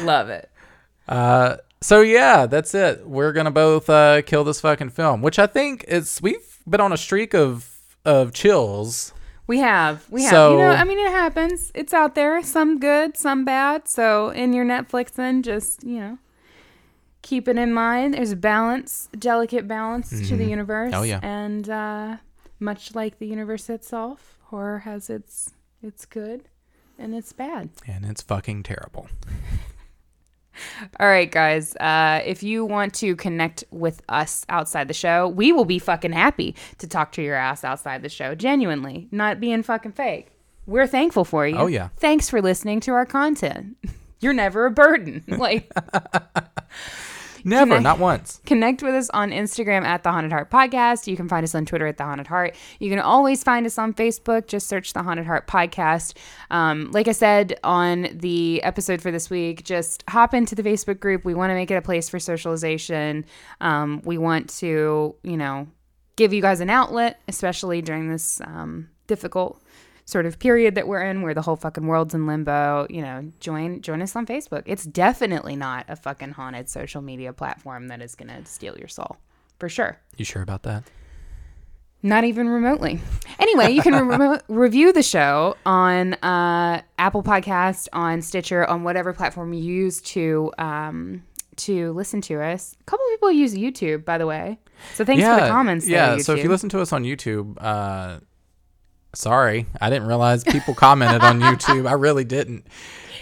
Love 0.01 0.29
it. 0.29 0.49
Uh, 1.07 1.57
so 1.81 2.01
yeah, 2.01 2.45
that's 2.45 2.73
it. 2.73 3.05
We're 3.07 3.31
gonna 3.33 3.51
both 3.51 3.89
uh, 3.89 4.21
kill 4.23 4.43
this 4.43 4.61
fucking 4.61 4.89
film, 4.91 5.21
which 5.21 5.37
I 5.39 5.47
think 5.47 5.83
is 5.87 6.19
we've 6.21 6.59
been 6.67 6.81
on 6.81 6.91
a 6.91 6.97
streak 6.97 7.33
of 7.33 7.79
of 8.05 8.33
chills. 8.33 9.13
We 9.47 9.59
have. 9.59 10.09
We 10.09 10.23
have. 10.23 10.31
So- 10.31 10.53
you 10.53 10.57
know, 10.63 10.71
I 10.71 10.83
mean, 10.83 10.97
it 10.97 11.11
happens. 11.11 11.71
It's 11.75 11.93
out 11.93 12.15
there. 12.15 12.41
Some 12.41 12.79
good, 12.79 13.15
some 13.15 13.45
bad. 13.45 13.87
So 13.87 14.29
in 14.29 14.53
your 14.53 14.65
Netflix, 14.65 15.11
then 15.11 15.43
just, 15.43 15.83
you 15.83 15.99
know, 15.99 16.17
keep 17.21 17.47
it 17.47 17.55
in 17.55 17.71
mind. 17.71 18.15
There's 18.15 18.31
a 18.31 18.35
balance, 18.35 19.07
delicate 19.19 19.67
balance 19.67 20.09
to 20.09 20.35
the 20.35 20.45
universe. 20.45 20.93
Oh, 20.95 21.03
yeah. 21.03 21.19
And 21.21 21.69
uh, 21.69 22.17
much 22.59 22.95
like 22.95 23.19
the 23.19 23.27
universe 23.27 23.69
itself, 23.69 24.39
horror 24.45 24.79
has 24.79 25.11
its 25.11 25.51
its 25.83 26.05
good 26.05 26.49
and 26.97 27.13
its 27.13 27.31
bad. 27.31 27.69
And 27.85 28.03
it's 28.05 28.23
fucking 28.23 28.63
terrible. 28.63 29.07
All 30.99 31.07
right, 31.07 31.31
guys. 31.31 31.75
Uh, 31.77 32.21
if 32.25 32.43
you 32.43 32.65
want 32.65 32.93
to 32.95 33.15
connect 33.15 33.63
with 33.71 34.01
us 34.09 34.45
outside 34.49 34.87
the 34.87 34.93
show, 34.93 35.27
we 35.27 35.51
will 35.51 35.65
be 35.65 35.79
fucking 35.79 36.11
happy 36.13 36.55
to 36.77 36.87
talk 36.87 37.11
to 37.13 37.21
your 37.21 37.35
ass 37.35 37.63
outside 37.63 38.01
the 38.01 38.09
show. 38.09 38.35
Genuinely, 38.35 39.07
not 39.11 39.39
being 39.39 39.63
fucking 39.63 39.93
fake. 39.93 40.31
We're 40.65 40.87
thankful 40.87 41.25
for 41.25 41.47
you. 41.47 41.55
Oh, 41.55 41.67
yeah. 41.67 41.89
Thanks 41.97 42.29
for 42.29 42.41
listening 42.41 42.79
to 42.81 42.91
our 42.93 43.05
content. 43.05 43.77
You're 44.19 44.33
never 44.33 44.65
a 44.65 44.71
burden. 44.71 45.23
Like, 45.37 45.71
Never, 47.47 47.75
Connect- 47.75 47.83
not 47.83 47.99
once. 47.99 48.41
Connect 48.47 48.81
with 48.81 48.95
us 48.95 49.09
on 49.11 49.29
Instagram 49.29 49.83
at 49.83 50.01
the 50.01 50.11
Haunted 50.11 50.31
Heart 50.31 50.49
Podcast. 50.49 51.05
You 51.05 51.15
can 51.15 51.29
find 51.29 51.43
us 51.43 51.53
on 51.53 51.63
Twitter 51.65 51.85
at 51.85 51.97
the 51.97 52.03
Haunted 52.03 52.25
Heart. 52.25 52.55
You 52.79 52.89
can 52.89 52.97
always 52.97 53.43
find 53.43 53.67
us 53.67 53.77
on 53.77 53.93
Facebook. 53.93 54.47
Just 54.47 54.67
search 54.67 54.93
the 54.93 55.03
Haunted 55.03 55.27
Heart 55.27 55.47
Podcast. 55.47 56.17
Um, 56.49 56.89
like 56.91 57.07
I 57.07 57.11
said 57.11 57.59
on 57.63 58.07
the 58.11 58.63
episode 58.63 58.99
for 58.99 59.11
this 59.11 59.29
week, 59.29 59.63
just 59.63 60.03
hop 60.09 60.33
into 60.33 60.55
the 60.55 60.63
Facebook 60.63 60.99
group. 60.99 61.23
We 61.23 61.35
want 61.35 61.51
to 61.51 61.53
make 61.53 61.69
it 61.69 61.75
a 61.75 61.83
place 61.83 62.09
for 62.09 62.17
socialization. 62.19 63.25
Um, 63.61 64.01
we 64.03 64.17
want 64.17 64.49
to, 64.57 65.15
you 65.21 65.37
know, 65.37 65.67
give 66.15 66.33
you 66.33 66.41
guys 66.41 66.61
an 66.61 66.71
outlet, 66.71 67.21
especially 67.27 67.81
during 67.83 68.09
this 68.09 68.41
um, 68.41 68.89
difficult 69.05 69.61
sort 70.05 70.25
of 70.25 70.37
period 70.39 70.75
that 70.75 70.87
we're 70.87 71.01
in 71.01 71.21
where 71.23 71.33
the 71.33 71.41
whole 71.41 71.55
fucking 71.55 71.87
world's 71.87 72.13
in 72.13 72.27
limbo 72.27 72.85
you 72.89 73.01
know 73.01 73.31
join 73.39 73.81
join 73.81 74.01
us 74.01 74.15
on 74.15 74.25
facebook. 74.25 74.63
It's 74.65 74.83
definitely 74.85 75.55
not 75.55 75.85
a 75.87 75.95
fucking 75.95 76.31
haunted 76.31 76.69
social 76.69 77.01
media 77.01 77.33
platform 77.33 77.87
that 77.87 78.01
is 78.01 78.15
going 78.15 78.29
to 78.29 78.45
steal 78.45 78.77
your 78.77 78.87
soul 78.87 79.17
for 79.59 79.67
sure. 79.69 79.99
You 80.17 80.25
sure 80.25 80.41
about 80.41 80.63
that? 80.63 80.83
not 82.03 82.23
even 82.23 82.47
remotely. 82.47 82.99
Anyway 83.39 83.71
you 83.71 83.81
can 83.81 84.07
re- 84.07 84.39
review 84.47 84.93
the 84.93 85.01
show 85.01 85.57
on 85.65 86.13
uh, 86.15 86.81
apple 86.99 87.23
podcast 87.23 87.87
on 87.93 88.21
stitcher 88.21 88.63
on 88.65 88.83
whatever 88.83 89.11
platform 89.11 89.53
you 89.53 89.63
use 89.63 90.01
to 90.01 90.51
um, 90.59 91.23
to 91.55 91.93
listen 91.93 92.21
to 92.21 92.39
us. 92.43 92.75
A 92.79 92.83
couple 92.83 93.03
people 93.09 93.31
use 93.31 93.55
youtube 93.55 94.05
by 94.05 94.19
the 94.19 94.27
way. 94.27 94.59
So 94.93 95.03
thanks 95.03 95.23
for 95.23 95.35
the 95.41 95.47
comments 95.47 95.85
there, 95.85 96.15
Yeah. 96.15 96.17
So 96.17 96.35
if 96.35 96.43
you 96.43 96.49
listen 96.49 96.69
to 96.69 96.79
us 96.81 96.93
on 96.93 97.03
YouTube, 97.03 97.57
uh, 97.59 98.19
sorry, 99.15 99.65
I 99.81 99.89
didn't 99.89 100.07
realize 100.07 100.43
people 100.43 100.73
commented 100.73 101.21
on 101.21 101.39
YouTube. 101.39 101.87
I 101.87 101.93
really 101.93 102.23
didn't. 102.23 102.67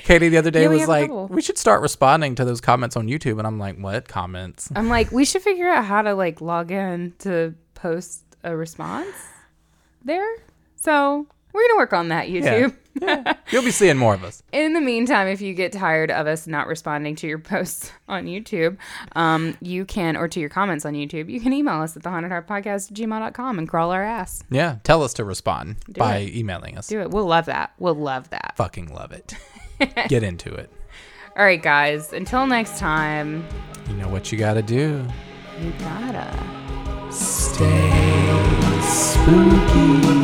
Katie 0.03 0.27
the 0.29 0.37
other 0.37 0.51
day 0.51 0.63
Yeah, 0.63 0.67
was 0.67 0.87
like. 0.87 1.09
"We 1.29 1.41
should 1.41 1.57
start 1.57 1.81
responding 1.81 2.35
to 2.35 2.45
those 2.45 2.59
comments 2.59 2.97
on 2.97 3.07
YouTube," 3.07 3.37
and 3.37 3.47
I'm 3.47 3.57
like, 3.57 3.77
"What 3.77 4.07
comments?" 4.07 4.69
I'm 4.75 4.89
like, 4.89 5.11
we 5.11 5.23
should 5.23 5.41
figure 5.41 5.69
out 5.69 5.85
how 5.85 6.01
to 6.01 6.13
like 6.13 6.41
log 6.41 6.71
in 6.71 7.13
to 7.19 7.55
post 7.73 8.23
a 8.43 8.55
response 8.55 9.15
there. 10.03 10.27
So 10.75 11.27
we're 11.54 11.68
gonna 11.68 11.78
work 11.78 11.93
on 11.93 12.08
that, 12.10 12.28
YouTube. 12.28 12.76
You'll 13.51 13.64
be 13.64 13.72
seeing 13.72 13.97
more 13.97 14.14
of 14.14 14.24
us. 14.24 14.43
In 14.51 14.74
the 14.74 14.82
meantime, 14.82 15.28
if 15.28 15.41
you 15.41 15.54
get 15.54 15.72
tired 15.72 16.12
of 16.12 16.28
us 16.28 16.47
not 16.47 16.68
responding 16.68 17.16
to 17.18 17.28
your 17.28 17.39
posts 17.39 17.91
on 18.08 18.26
YouTube, 18.26 18.78
um, 19.16 19.58
you 19.62 19.84
can, 19.86 20.16
or 20.16 20.28
to 20.28 20.39
your 20.39 20.49
comments 20.49 20.86
on 20.86 20.93
YouTube, 20.93 21.30
you 21.30 21.39
can 21.41 21.54
email 21.54 21.82
us 21.82 21.97
at 21.97 22.04
the 22.04 22.10
haunted 22.10 22.32
heart 22.32 22.47
podcast 22.47 22.91
gmail.com 22.93 23.58
and 23.60 23.68
crawl 23.68 23.91
our 23.91 24.04
ass. 24.04 24.43
Yeah, 24.49 24.78
tell 24.84 25.04
us 25.04 25.14
to 25.16 25.24
respond 25.24 25.78
by 25.97 26.18
it. 26.18 26.36
emailing 26.36 26.78
us. 26.78 26.88
Do 26.88 27.01
it. 27.01 27.10
We'll 27.12 27.26
love 27.26 27.45
that. 27.45 27.74
We'll 27.80 27.95
love 27.95 28.30
that. 28.30 28.54
Fucking 28.58 28.93
love 28.93 29.12
it. 29.12 29.34
Get 30.08 30.24
into 30.24 30.54
it. 30.54 30.72
All 31.36 31.43
right, 31.43 31.62
guys. 31.62 32.14
Until 32.14 32.45
next 32.45 32.78
time, 32.78 33.43
You 33.89 33.95
know 33.95 34.08
what 34.08 34.32
you 34.32 34.38
got 34.38 34.54
to 34.54 34.62
do. 34.62 35.06
you 35.62 35.72
gotta. 35.80 37.12
Stay 37.12 37.89
spooky. 38.82 40.22